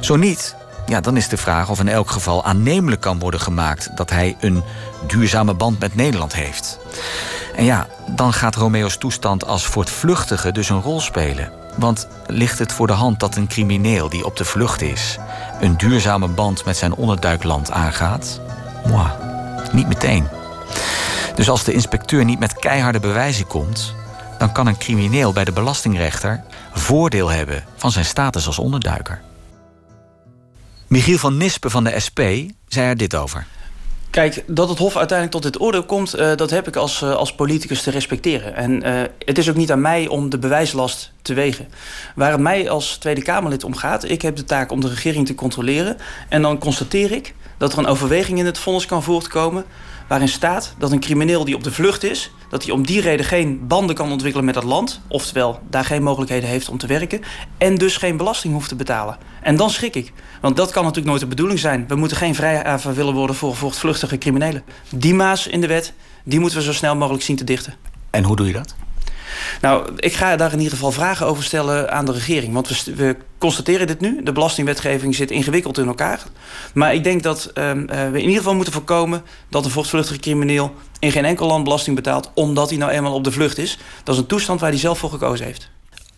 Zo 0.00 0.16
niet, 0.16 0.54
ja, 0.86 1.00
dan 1.00 1.16
is 1.16 1.28
de 1.28 1.36
vraag 1.36 1.70
of 1.70 1.80
in 1.80 1.88
elk 1.88 2.10
geval 2.10 2.44
aannemelijk 2.44 3.00
kan 3.00 3.18
worden 3.18 3.40
gemaakt 3.40 3.90
dat 3.94 4.10
hij 4.10 4.36
een 4.40 4.62
duurzame 5.06 5.54
band 5.54 5.78
met 5.78 5.94
Nederland 5.94 6.34
heeft. 6.34 6.78
En 7.56 7.64
ja, 7.64 7.86
dan 8.06 8.32
gaat 8.32 8.54
Romeo's 8.54 8.96
toestand 8.96 9.46
als 9.46 9.66
voortvluchtige 9.66 10.52
dus 10.52 10.68
een 10.68 10.82
rol 10.82 11.00
spelen. 11.00 11.50
Want 11.76 12.08
ligt 12.26 12.58
het 12.58 12.72
voor 12.72 12.86
de 12.86 12.92
hand 12.92 13.20
dat 13.20 13.36
een 13.36 13.46
crimineel 13.46 14.08
die 14.08 14.24
op 14.24 14.36
de 14.36 14.44
vlucht 14.44 14.82
is 14.82 15.18
een 15.60 15.76
duurzame 15.76 16.28
band 16.28 16.64
met 16.64 16.76
zijn 16.76 16.94
onderduikland 16.94 17.70
aangaat? 17.70 18.40
Moi, 18.86 19.08
niet 19.72 19.88
meteen. 19.88 20.28
Dus 21.34 21.48
als 21.48 21.64
de 21.64 21.72
inspecteur 21.72 22.24
niet 22.24 22.38
met 22.38 22.54
keiharde 22.54 23.00
bewijzen 23.00 23.46
komt, 23.46 23.94
dan 24.38 24.52
kan 24.52 24.66
een 24.66 24.78
crimineel 24.78 25.32
bij 25.32 25.44
de 25.44 25.52
belastingrechter 25.52 26.42
voordeel 26.72 27.28
hebben 27.28 27.64
van 27.76 27.90
zijn 27.90 28.04
status 28.04 28.46
als 28.46 28.58
onderduiker. 28.58 29.20
Michiel 30.86 31.18
van 31.18 31.36
Nispen 31.36 31.70
van 31.70 31.84
de 31.84 32.00
SP 32.06 32.20
zei 32.68 32.88
er 32.88 32.96
dit 32.96 33.16
over. 33.16 33.46
Kijk, 34.10 34.44
dat 34.46 34.68
het 34.68 34.78
Hof 34.78 34.96
uiteindelijk 34.96 35.42
tot 35.42 35.52
dit 35.52 35.62
oordeel 35.62 35.84
komt, 35.84 36.18
uh, 36.18 36.36
dat 36.36 36.50
heb 36.50 36.68
ik 36.68 36.76
als, 36.76 37.02
uh, 37.02 37.14
als 37.14 37.34
politicus 37.34 37.82
te 37.82 37.90
respecteren. 37.90 38.54
En 38.54 38.86
uh, 38.86 39.02
het 39.18 39.38
is 39.38 39.48
ook 39.48 39.56
niet 39.56 39.72
aan 39.72 39.80
mij 39.80 40.08
om 40.08 40.30
de 40.30 40.38
bewijslast 40.38 41.12
te 41.22 41.34
wegen. 41.34 41.68
Waar 42.14 42.30
het 42.30 42.40
mij 42.40 42.70
als 42.70 42.96
Tweede 42.96 43.22
Kamerlid 43.22 43.64
om 43.64 43.74
gaat, 43.74 44.10
ik 44.10 44.22
heb 44.22 44.36
de 44.36 44.44
taak 44.44 44.70
om 44.70 44.80
de 44.80 44.88
regering 44.88 45.26
te 45.26 45.34
controleren. 45.34 45.96
En 46.28 46.42
dan 46.42 46.58
constateer 46.58 47.12
ik 47.12 47.34
dat 47.58 47.72
er 47.72 47.78
een 47.78 47.86
overweging 47.86 48.38
in 48.38 48.46
het 48.46 48.58
vonnis 48.58 48.86
kan 48.86 49.02
voortkomen 49.02 49.64
waarin 50.08 50.28
staat 50.28 50.74
dat 50.78 50.92
een 50.92 51.00
crimineel 51.00 51.44
die 51.44 51.54
op 51.54 51.64
de 51.64 51.72
vlucht 51.72 52.04
is... 52.04 52.30
dat 52.48 52.64
hij 52.64 52.72
om 52.72 52.86
die 52.86 53.00
reden 53.00 53.26
geen 53.26 53.66
banden 53.66 53.96
kan 53.96 54.10
ontwikkelen 54.10 54.44
met 54.44 54.54
dat 54.54 54.64
land... 54.64 55.00
oftewel 55.08 55.60
daar 55.70 55.84
geen 55.84 56.02
mogelijkheden 56.02 56.48
heeft 56.48 56.68
om 56.68 56.78
te 56.78 56.86
werken... 56.86 57.20
en 57.58 57.74
dus 57.74 57.96
geen 57.96 58.16
belasting 58.16 58.52
hoeft 58.52 58.68
te 58.68 58.74
betalen. 58.74 59.16
En 59.42 59.56
dan 59.56 59.70
schrik 59.70 59.94
ik. 59.94 60.12
Want 60.40 60.56
dat 60.56 60.70
kan 60.70 60.82
natuurlijk 60.82 61.08
nooit 61.08 61.20
de 61.20 61.26
bedoeling 61.26 61.58
zijn. 61.58 61.84
We 61.88 61.94
moeten 61.94 62.16
geen 62.16 62.34
vrijhaven 62.34 62.94
willen 62.94 63.14
worden 63.14 63.36
voor 63.36 63.56
voortvluchtige 63.56 64.18
criminelen. 64.18 64.62
Die 64.90 65.14
maas 65.14 65.46
in 65.46 65.60
de 65.60 65.66
wet, 65.66 65.92
die 66.24 66.40
moeten 66.40 66.58
we 66.58 66.64
zo 66.64 66.72
snel 66.72 66.96
mogelijk 66.96 67.24
zien 67.24 67.36
te 67.36 67.44
dichten. 67.44 67.74
En 68.10 68.24
hoe 68.24 68.36
doe 68.36 68.46
je 68.46 68.52
dat? 68.52 68.74
Nou, 69.60 69.90
ik 69.96 70.14
ga 70.14 70.36
daar 70.36 70.52
in 70.52 70.58
ieder 70.58 70.72
geval 70.72 70.92
vragen 70.92 71.26
over 71.26 71.44
stellen 71.44 71.92
aan 71.92 72.04
de 72.04 72.12
regering. 72.12 72.52
Want 72.52 72.68
we, 72.68 72.94
we 72.94 73.16
constateren 73.38 73.86
dit 73.86 74.00
nu. 74.00 74.22
De 74.22 74.32
belastingwetgeving 74.32 75.14
zit 75.14 75.30
ingewikkeld 75.30 75.78
in 75.78 75.86
elkaar. 75.86 76.22
Maar 76.74 76.94
ik 76.94 77.04
denk 77.04 77.22
dat 77.22 77.50
um, 77.54 77.80
uh, 77.80 77.86
we 77.86 78.18
in 78.18 78.20
ieder 78.20 78.36
geval 78.36 78.54
moeten 78.54 78.72
voorkomen... 78.72 79.22
dat 79.48 79.64
een 79.64 79.70
voortvluchtige 79.70 80.20
crimineel 80.20 80.74
in 80.98 81.12
geen 81.12 81.24
enkel 81.24 81.46
land 81.46 81.64
belasting 81.64 81.96
betaalt... 81.96 82.30
omdat 82.34 82.68
hij 82.68 82.78
nou 82.78 82.90
eenmaal 82.92 83.14
op 83.14 83.24
de 83.24 83.32
vlucht 83.32 83.58
is. 83.58 83.78
Dat 84.04 84.14
is 84.14 84.20
een 84.20 84.26
toestand 84.26 84.60
waar 84.60 84.70
hij 84.70 84.78
zelf 84.78 84.98
voor 84.98 85.10
gekozen 85.10 85.46
heeft. 85.46 85.70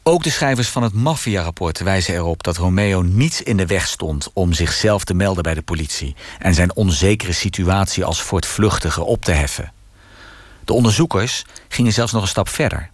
Ook 0.02 0.22
de 0.22 0.30
schrijvers 0.30 0.68
van 0.68 0.82
het 0.82 0.92
Maffia-rapport 0.92 1.78
wijzen 1.78 2.14
erop 2.14 2.42
dat 2.42 2.56
Romeo 2.56 3.02
niets 3.02 3.42
in 3.42 3.56
de 3.56 3.66
weg 3.66 3.86
stond 3.86 4.30
om 4.32 4.52
zichzelf 4.52 5.04
te 5.04 5.14
melden 5.14 5.42
bij 5.42 5.54
de 5.54 5.62
politie 5.62 6.16
en 6.38 6.54
zijn 6.54 6.76
onzekere 6.76 7.32
situatie 7.32 8.04
als 8.04 8.22
voortvluchtige 8.22 9.04
op 9.04 9.24
te 9.24 9.30
heffen. 9.30 9.72
De 10.64 10.72
onderzoekers 10.72 11.44
gingen 11.68 11.92
zelfs 11.92 12.12
nog 12.12 12.22
een 12.22 12.28
stap 12.28 12.48
verder. 12.48 12.90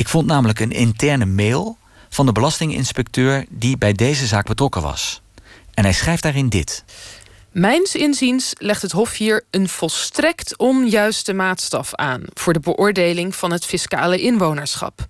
Ik 0.00 0.08
vond 0.08 0.26
namelijk 0.26 0.60
een 0.60 0.70
interne 0.70 1.26
mail 1.26 1.76
van 2.08 2.26
de 2.26 2.32
belastinginspecteur 2.32 3.44
die 3.48 3.78
bij 3.78 3.92
deze 3.92 4.26
zaak 4.26 4.46
betrokken 4.46 4.82
was. 4.82 5.20
En 5.74 5.84
hij 5.84 5.92
schrijft 5.92 6.22
daarin 6.22 6.48
dit. 6.48 6.84
Mijns 7.50 7.94
inziens 7.94 8.52
legt 8.58 8.82
het 8.82 8.92
Hof 8.92 9.16
hier 9.16 9.44
een 9.50 9.68
volstrekt 9.68 10.58
onjuiste 10.58 11.32
maatstaf 11.32 11.94
aan 11.94 12.22
voor 12.34 12.52
de 12.52 12.60
beoordeling 12.60 13.34
van 13.34 13.52
het 13.52 13.64
fiscale 13.64 14.20
inwonerschap. 14.20 15.06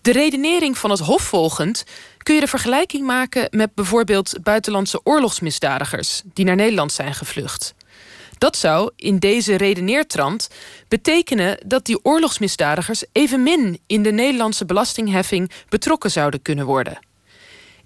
De 0.00 0.12
redenering 0.12 0.78
van 0.78 0.90
het 0.90 1.00
Hof 1.00 1.22
volgend 1.22 1.84
kun 2.18 2.34
je 2.34 2.40
de 2.40 2.46
vergelijking 2.46 3.06
maken 3.06 3.48
met 3.50 3.74
bijvoorbeeld 3.74 4.34
buitenlandse 4.42 5.00
oorlogsmisdadigers 5.04 6.22
die 6.24 6.44
naar 6.44 6.56
Nederland 6.56 6.92
zijn 6.92 7.14
gevlucht. 7.14 7.74
Dat 8.38 8.56
zou 8.56 8.90
in 8.96 9.18
deze 9.18 9.56
redeneertrand 9.56 10.48
betekenen 10.88 11.58
dat 11.66 11.84
die 11.84 12.04
oorlogsmisdadigers 12.04 13.04
evenmin 13.12 13.80
in 13.86 14.02
de 14.02 14.12
Nederlandse 14.12 14.64
belastingheffing 14.64 15.50
betrokken 15.68 16.10
zouden 16.10 16.42
kunnen 16.42 16.66
worden. 16.66 16.98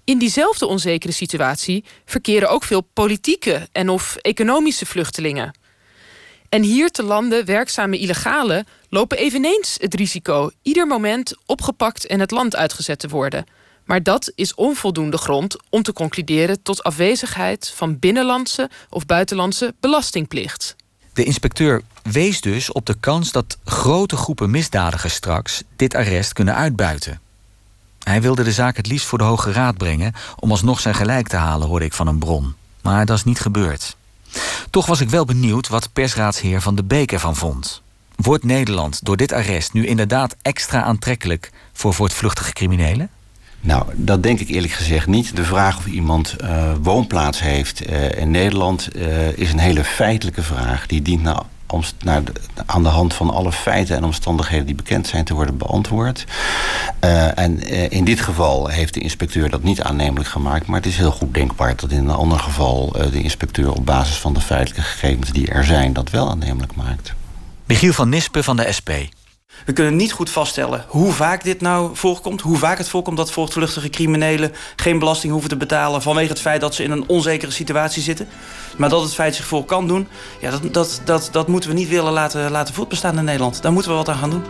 In 0.03 0.17
diezelfde 0.17 0.65
onzekere 0.65 1.11
situatie 1.11 1.85
verkeren 2.05 2.49
ook 2.49 2.63
veel 2.63 2.81
politieke 2.81 3.67
en 3.71 3.89
of 3.89 4.15
economische 4.15 4.85
vluchtelingen. 4.85 5.59
En 6.49 6.61
hier 6.61 6.89
te 6.89 7.03
landen 7.03 7.45
werkzame 7.45 7.97
illegalen 7.97 8.65
lopen 8.89 9.17
eveneens 9.17 9.77
het 9.79 9.93
risico 9.93 10.49
ieder 10.61 10.87
moment 10.87 11.33
opgepakt 11.45 12.05
en 12.05 12.19
het 12.19 12.31
land 12.31 12.55
uitgezet 12.55 12.99
te 12.99 13.07
worden. 13.07 13.45
Maar 13.85 14.03
dat 14.03 14.31
is 14.35 14.55
onvoldoende 14.55 15.17
grond 15.17 15.57
om 15.69 15.83
te 15.83 15.93
concluderen 15.93 16.61
tot 16.61 16.83
afwezigheid 16.83 17.71
van 17.75 17.99
binnenlandse 17.99 18.69
of 18.89 19.05
buitenlandse 19.05 19.73
belastingplicht. 19.79 20.75
De 21.13 21.23
inspecteur 21.23 21.81
wees 22.03 22.41
dus 22.41 22.71
op 22.71 22.85
de 22.85 22.95
kans 22.99 23.31
dat 23.31 23.57
grote 23.65 24.17
groepen 24.17 24.51
misdadigers 24.51 25.13
straks 25.13 25.63
dit 25.75 25.95
arrest 25.95 26.33
kunnen 26.33 26.55
uitbuiten. 26.55 27.19
Hij 28.03 28.21
wilde 28.21 28.43
de 28.43 28.51
zaak 28.51 28.77
het 28.77 28.87
liefst 28.87 29.07
voor 29.07 29.17
de 29.17 29.23
Hoge 29.23 29.51
Raad 29.51 29.77
brengen 29.77 30.13
om 30.39 30.51
alsnog 30.51 30.79
zijn 30.79 30.95
gelijk 30.95 31.27
te 31.27 31.35
halen, 31.35 31.67
hoorde 31.67 31.85
ik 31.85 31.93
van 31.93 32.07
een 32.07 32.19
bron. 32.19 32.53
Maar 32.81 33.05
dat 33.05 33.17
is 33.17 33.23
niet 33.23 33.39
gebeurd. 33.39 33.95
Toch 34.69 34.85
was 34.85 35.01
ik 35.01 35.09
wel 35.09 35.25
benieuwd 35.25 35.67
wat 35.67 35.93
persraadsheer 35.93 36.61
Van 36.61 36.75
de 36.75 36.83
Beek 36.83 37.11
ervan 37.11 37.35
vond. 37.35 37.81
Wordt 38.15 38.43
Nederland 38.43 39.05
door 39.05 39.17
dit 39.17 39.31
arrest 39.31 39.73
nu 39.73 39.85
inderdaad 39.85 40.35
extra 40.41 40.83
aantrekkelijk 40.83 41.51
voor 41.73 41.93
voortvluchtige 41.93 42.53
criminelen? 42.53 43.09
Nou, 43.61 43.85
dat 43.95 44.23
denk 44.23 44.39
ik 44.39 44.49
eerlijk 44.49 44.73
gezegd 44.73 45.07
niet. 45.07 45.35
De 45.35 45.43
vraag 45.43 45.77
of 45.77 45.85
iemand 45.85 46.35
uh, 46.41 46.71
woonplaats 46.81 47.41
heeft 47.41 47.89
uh, 47.89 48.11
in 48.11 48.31
Nederland 48.31 48.95
uh, 48.95 49.37
is 49.37 49.51
een 49.51 49.59
hele 49.59 49.83
feitelijke 49.83 50.43
vraag. 50.43 50.87
Die 50.87 51.01
dient 51.01 51.23
naar, 51.23 51.41
naar 52.03 52.23
de, 52.23 52.33
aan 52.65 52.83
de 52.83 52.89
hand 52.89 53.13
van 53.13 53.29
alle 53.29 53.51
feiten 53.51 53.95
en 53.95 54.03
omstandigheden 54.03 54.65
die 54.65 54.75
bekend 54.75 55.07
zijn 55.07 55.25
te 55.25 55.33
worden 55.33 55.57
beantwoord. 55.57 56.25
en 57.35 57.69
in 57.89 58.05
dit 58.05 58.21
geval 58.21 58.67
heeft 58.67 58.93
de 58.93 58.99
inspecteur 58.99 59.49
dat 59.49 59.63
niet 59.63 59.81
aannemelijk 59.81 60.29
gemaakt. 60.29 60.67
Maar 60.67 60.77
het 60.77 60.89
is 60.89 60.97
heel 60.97 61.11
goed 61.11 61.33
denkbaar 61.33 61.75
dat 61.75 61.91
in 61.91 61.97
een 61.97 62.15
ander 62.15 62.39
geval 62.39 62.91
de 62.91 63.21
inspecteur 63.21 63.73
op 63.73 63.85
basis 63.85 64.15
van 64.15 64.33
de 64.33 64.41
feitelijke 64.41 64.81
gegevens 64.81 65.31
die 65.31 65.47
er 65.47 65.63
zijn 65.63 65.93
dat 65.93 66.09
wel 66.09 66.29
aannemelijk 66.29 66.75
maakt. 66.75 67.13
Michiel 67.65 67.93
van 67.93 68.09
Nispen 68.09 68.43
van 68.43 68.55
de 68.55 68.71
SP. 68.77 68.89
We 69.65 69.73
kunnen 69.73 69.95
niet 69.95 70.11
goed 70.11 70.29
vaststellen 70.29 70.85
hoe 70.87 71.11
vaak 71.11 71.43
dit 71.43 71.61
nou 71.61 71.95
voorkomt. 71.95 72.41
Hoe 72.41 72.57
vaak 72.57 72.77
het 72.77 72.89
voorkomt 72.89 73.17
dat 73.17 73.31
voortvluchtige 73.31 73.89
criminelen 73.89 74.51
geen 74.75 74.99
belasting 74.99 75.31
hoeven 75.31 75.49
te 75.49 75.57
betalen 75.57 76.01
vanwege 76.01 76.29
het 76.29 76.41
feit 76.41 76.61
dat 76.61 76.75
ze 76.75 76.83
in 76.83 76.91
een 76.91 77.03
onzekere 77.07 77.51
situatie 77.51 78.01
zitten. 78.01 78.27
Maar 78.77 78.89
dat 78.89 79.01
het 79.01 79.13
feit 79.13 79.35
zich 79.35 79.45
voor 79.45 79.65
kan 79.65 79.87
doen, 79.87 80.07
ja, 80.39 80.51
dat, 80.51 80.73
dat, 80.73 81.01
dat, 81.05 81.29
dat 81.31 81.47
moeten 81.47 81.69
we 81.69 81.75
niet 81.75 81.89
willen 81.89 82.13
laten, 82.13 82.51
laten 82.51 82.73
voortbestaan 82.73 83.17
in 83.17 83.23
Nederland. 83.23 83.61
Daar 83.61 83.71
moeten 83.71 83.91
we 83.91 83.97
wat 83.97 84.09
aan 84.09 84.17
gaan 84.17 84.29
doen. 84.29 84.43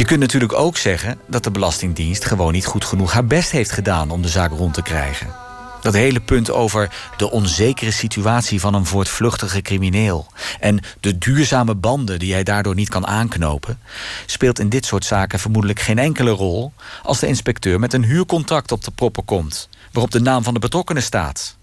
Je 0.00 0.06
kunt 0.06 0.20
natuurlijk 0.20 0.52
ook 0.52 0.76
zeggen 0.76 1.18
dat 1.26 1.44
de 1.44 1.50
Belastingdienst 1.50 2.24
gewoon 2.24 2.52
niet 2.52 2.66
goed 2.66 2.84
genoeg 2.84 3.12
haar 3.12 3.26
best 3.26 3.50
heeft 3.50 3.70
gedaan 3.70 4.10
om 4.10 4.22
de 4.22 4.28
zaak 4.28 4.50
rond 4.50 4.74
te 4.74 4.82
krijgen. 4.82 5.34
Dat 5.80 5.94
hele 5.94 6.20
punt 6.20 6.50
over 6.50 6.90
de 7.16 7.30
onzekere 7.30 7.90
situatie 7.90 8.60
van 8.60 8.74
een 8.74 8.86
voortvluchtige 8.86 9.62
crimineel 9.62 10.26
en 10.60 10.80
de 11.00 11.18
duurzame 11.18 11.74
banden 11.74 12.18
die 12.18 12.32
hij 12.32 12.42
daardoor 12.42 12.74
niet 12.74 12.88
kan 12.88 13.06
aanknopen, 13.06 13.78
speelt 14.26 14.58
in 14.58 14.68
dit 14.68 14.86
soort 14.86 15.04
zaken 15.04 15.38
vermoedelijk 15.38 15.80
geen 15.80 15.98
enkele 15.98 16.30
rol 16.30 16.72
als 17.02 17.18
de 17.18 17.26
inspecteur 17.26 17.80
met 17.80 17.92
een 17.92 18.04
huurcontract 18.04 18.72
op 18.72 18.84
de 18.84 18.90
proppen 18.90 19.24
komt, 19.24 19.68
waarop 19.92 20.10
de 20.10 20.20
naam 20.20 20.42
van 20.42 20.54
de 20.54 20.60
betrokkenen 20.60 21.02
staat. 21.02 21.56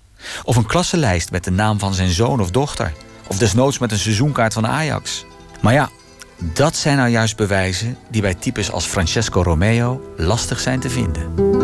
Of 0.43 0.56
een 0.56 0.65
klassenlijst 0.65 1.32
met 1.32 1.43
de 1.43 1.52
naam 1.52 1.80
van 1.80 1.93
zijn 1.93 2.10
zoon 2.10 2.41
of 2.41 2.52
dochter. 2.52 2.93
Of 3.28 3.38
desnoods 3.38 3.78
met 3.78 3.91
een 3.91 4.00
seizoenkaart 4.00 4.54
van 4.54 4.67
Ajax. 4.67 5.26
Maar 5.62 5.73
ja, 5.73 5.89
dat 6.39 6.76
zijn 6.76 6.97
nou 6.97 7.10
juist 7.10 7.36
bewijzen 7.36 7.97
die 8.10 8.21
bij 8.21 8.34
types 8.34 8.71
als 8.71 8.86
Francesco 8.86 9.41
Romeo 9.41 10.13
lastig 10.17 10.60
zijn 10.60 10.80
te 10.80 10.89
vinden. 10.89 11.56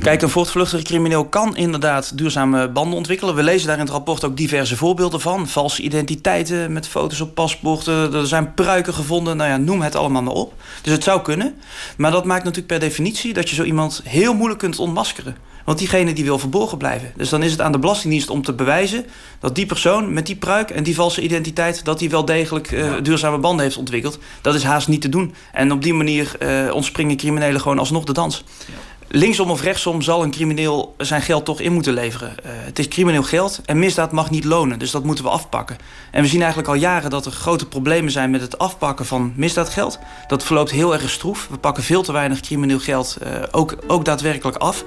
Kijk, 0.00 0.22
een 0.22 0.28
voortvluchtige 0.28 0.82
crimineel 0.82 1.24
kan 1.24 1.56
inderdaad 1.56 2.18
duurzame 2.18 2.68
banden 2.68 2.96
ontwikkelen. 2.96 3.34
We 3.34 3.42
lezen 3.42 3.66
daar 3.66 3.76
in 3.76 3.82
het 3.82 3.92
rapport 3.92 4.24
ook 4.24 4.36
diverse 4.36 4.76
voorbeelden 4.76 5.20
van. 5.20 5.48
Valse 5.48 5.82
identiteiten 5.82 6.72
met 6.72 6.88
foto's 6.88 7.20
op 7.20 7.34
paspoorten. 7.34 8.14
Er 8.14 8.26
zijn 8.26 8.54
pruiken 8.54 8.94
gevonden. 8.94 9.36
Nou 9.36 9.50
ja, 9.50 9.56
noem 9.56 9.82
het 9.82 9.94
allemaal 9.94 10.22
maar 10.22 10.34
op. 10.34 10.52
Dus 10.82 10.92
het 10.92 11.04
zou 11.04 11.22
kunnen. 11.22 11.54
Maar 11.96 12.10
dat 12.10 12.24
maakt 12.24 12.44
natuurlijk 12.44 12.78
per 12.78 12.88
definitie 12.88 13.32
dat 13.32 13.48
je 13.48 13.54
zo 13.54 13.62
iemand 13.62 14.00
heel 14.04 14.34
moeilijk 14.34 14.60
kunt 14.60 14.78
ontmaskeren. 14.78 15.36
Want 15.64 15.78
diegene 15.78 16.12
die 16.12 16.24
wil 16.24 16.38
verborgen 16.38 16.78
blijven. 16.78 17.12
Dus 17.16 17.28
dan 17.28 17.42
is 17.42 17.50
het 17.50 17.60
aan 17.60 17.72
de 17.72 17.78
Belastingdienst 17.78 18.30
om 18.30 18.42
te 18.42 18.52
bewijzen 18.52 19.06
dat 19.38 19.54
die 19.54 19.66
persoon 19.66 20.12
met 20.12 20.26
die 20.26 20.36
pruik 20.36 20.70
en 20.70 20.82
die 20.82 20.94
valse 20.94 21.20
identiteit, 21.20 21.84
dat 21.84 21.98
die 21.98 22.10
wel 22.10 22.24
degelijk 22.24 22.70
uh, 22.70 22.92
duurzame 23.02 23.38
banden 23.38 23.64
heeft 23.64 23.76
ontwikkeld. 23.76 24.18
Dat 24.40 24.54
is 24.54 24.62
haast 24.62 24.88
niet 24.88 25.00
te 25.00 25.08
doen. 25.08 25.34
En 25.52 25.72
op 25.72 25.82
die 25.82 25.94
manier 25.94 26.36
uh, 26.38 26.74
ontspringen 26.74 27.16
criminelen 27.16 27.60
gewoon 27.60 27.78
alsnog 27.78 28.04
de 28.04 28.12
dans. 28.12 28.44
Ja 28.66 28.74
linksom 29.14 29.50
of 29.50 29.62
rechtsom 29.62 30.02
zal 30.02 30.22
een 30.22 30.30
crimineel 30.30 30.94
zijn 30.98 31.22
geld 31.22 31.44
toch 31.44 31.60
in 31.60 31.72
moeten 31.72 31.92
leveren. 31.92 32.28
Uh, 32.28 32.50
het 32.52 32.78
is 32.78 32.88
crimineel 32.88 33.22
geld 33.22 33.60
en 33.64 33.78
misdaad 33.78 34.12
mag 34.12 34.30
niet 34.30 34.44
lonen. 34.44 34.78
Dus 34.78 34.90
dat 34.90 35.04
moeten 35.04 35.24
we 35.24 35.30
afpakken. 35.30 35.76
En 36.10 36.22
we 36.22 36.28
zien 36.28 36.40
eigenlijk 36.40 36.68
al 36.68 36.74
jaren 36.74 37.10
dat 37.10 37.26
er 37.26 37.32
grote 37.32 37.66
problemen 37.66 38.12
zijn 38.12 38.30
met 38.30 38.40
het 38.40 38.58
afpakken 38.58 39.06
van 39.06 39.32
misdaadgeld. 39.36 39.98
Dat 40.26 40.44
verloopt 40.44 40.70
heel 40.70 40.92
erg 40.92 41.10
stroef. 41.10 41.48
We 41.50 41.58
pakken 41.58 41.82
veel 41.82 42.02
te 42.02 42.12
weinig 42.12 42.40
crimineel 42.40 42.78
geld 42.78 43.18
uh, 43.22 43.28
ook, 43.50 43.76
ook 43.86 44.04
daadwerkelijk 44.04 44.56
af. 44.56 44.84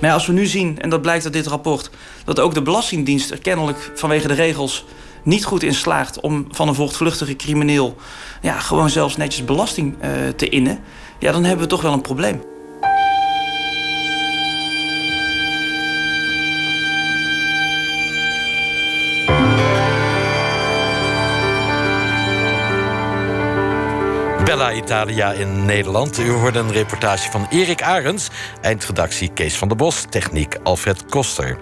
Maar 0.00 0.12
als 0.12 0.26
we 0.26 0.32
nu 0.32 0.46
zien, 0.46 0.80
en 0.80 0.90
dat 0.90 1.02
blijkt 1.02 1.24
uit 1.24 1.32
dit 1.32 1.46
rapport... 1.46 1.90
dat 2.24 2.40
ook 2.40 2.54
de 2.54 2.62
Belastingdienst 2.62 3.30
er 3.30 3.38
kennelijk 3.38 3.92
vanwege 3.94 4.28
de 4.28 4.34
regels 4.34 4.84
niet 5.22 5.44
goed 5.44 5.62
in 5.62 5.74
slaagt... 5.74 6.20
om 6.20 6.46
van 6.50 6.68
een 6.68 6.74
voortvluchtige 6.74 7.36
crimineel 7.36 7.96
ja, 8.42 8.58
gewoon 8.58 8.90
zelfs 8.90 9.16
netjes 9.16 9.44
belasting 9.44 9.94
uh, 9.94 10.08
te 10.36 10.48
innen... 10.48 10.78
ja, 11.18 11.32
dan 11.32 11.44
hebben 11.44 11.64
we 11.64 11.70
toch 11.70 11.82
wel 11.82 11.92
een 11.92 12.00
probleem. 12.00 12.53
Italia 24.72 25.32
in 25.32 25.64
Nederland. 25.64 26.18
U 26.18 26.30
hoorde 26.30 26.58
een 26.58 26.72
reportage 26.72 27.30
van 27.30 27.46
Erik 27.50 27.82
Arends, 27.82 28.28
eindredactie 28.60 29.28
Kees 29.28 29.56
van 29.56 29.68
der 29.68 29.76
Bos, 29.76 30.04
techniek 30.08 30.56
Alfred 30.62 31.06
Koster. 31.06 31.58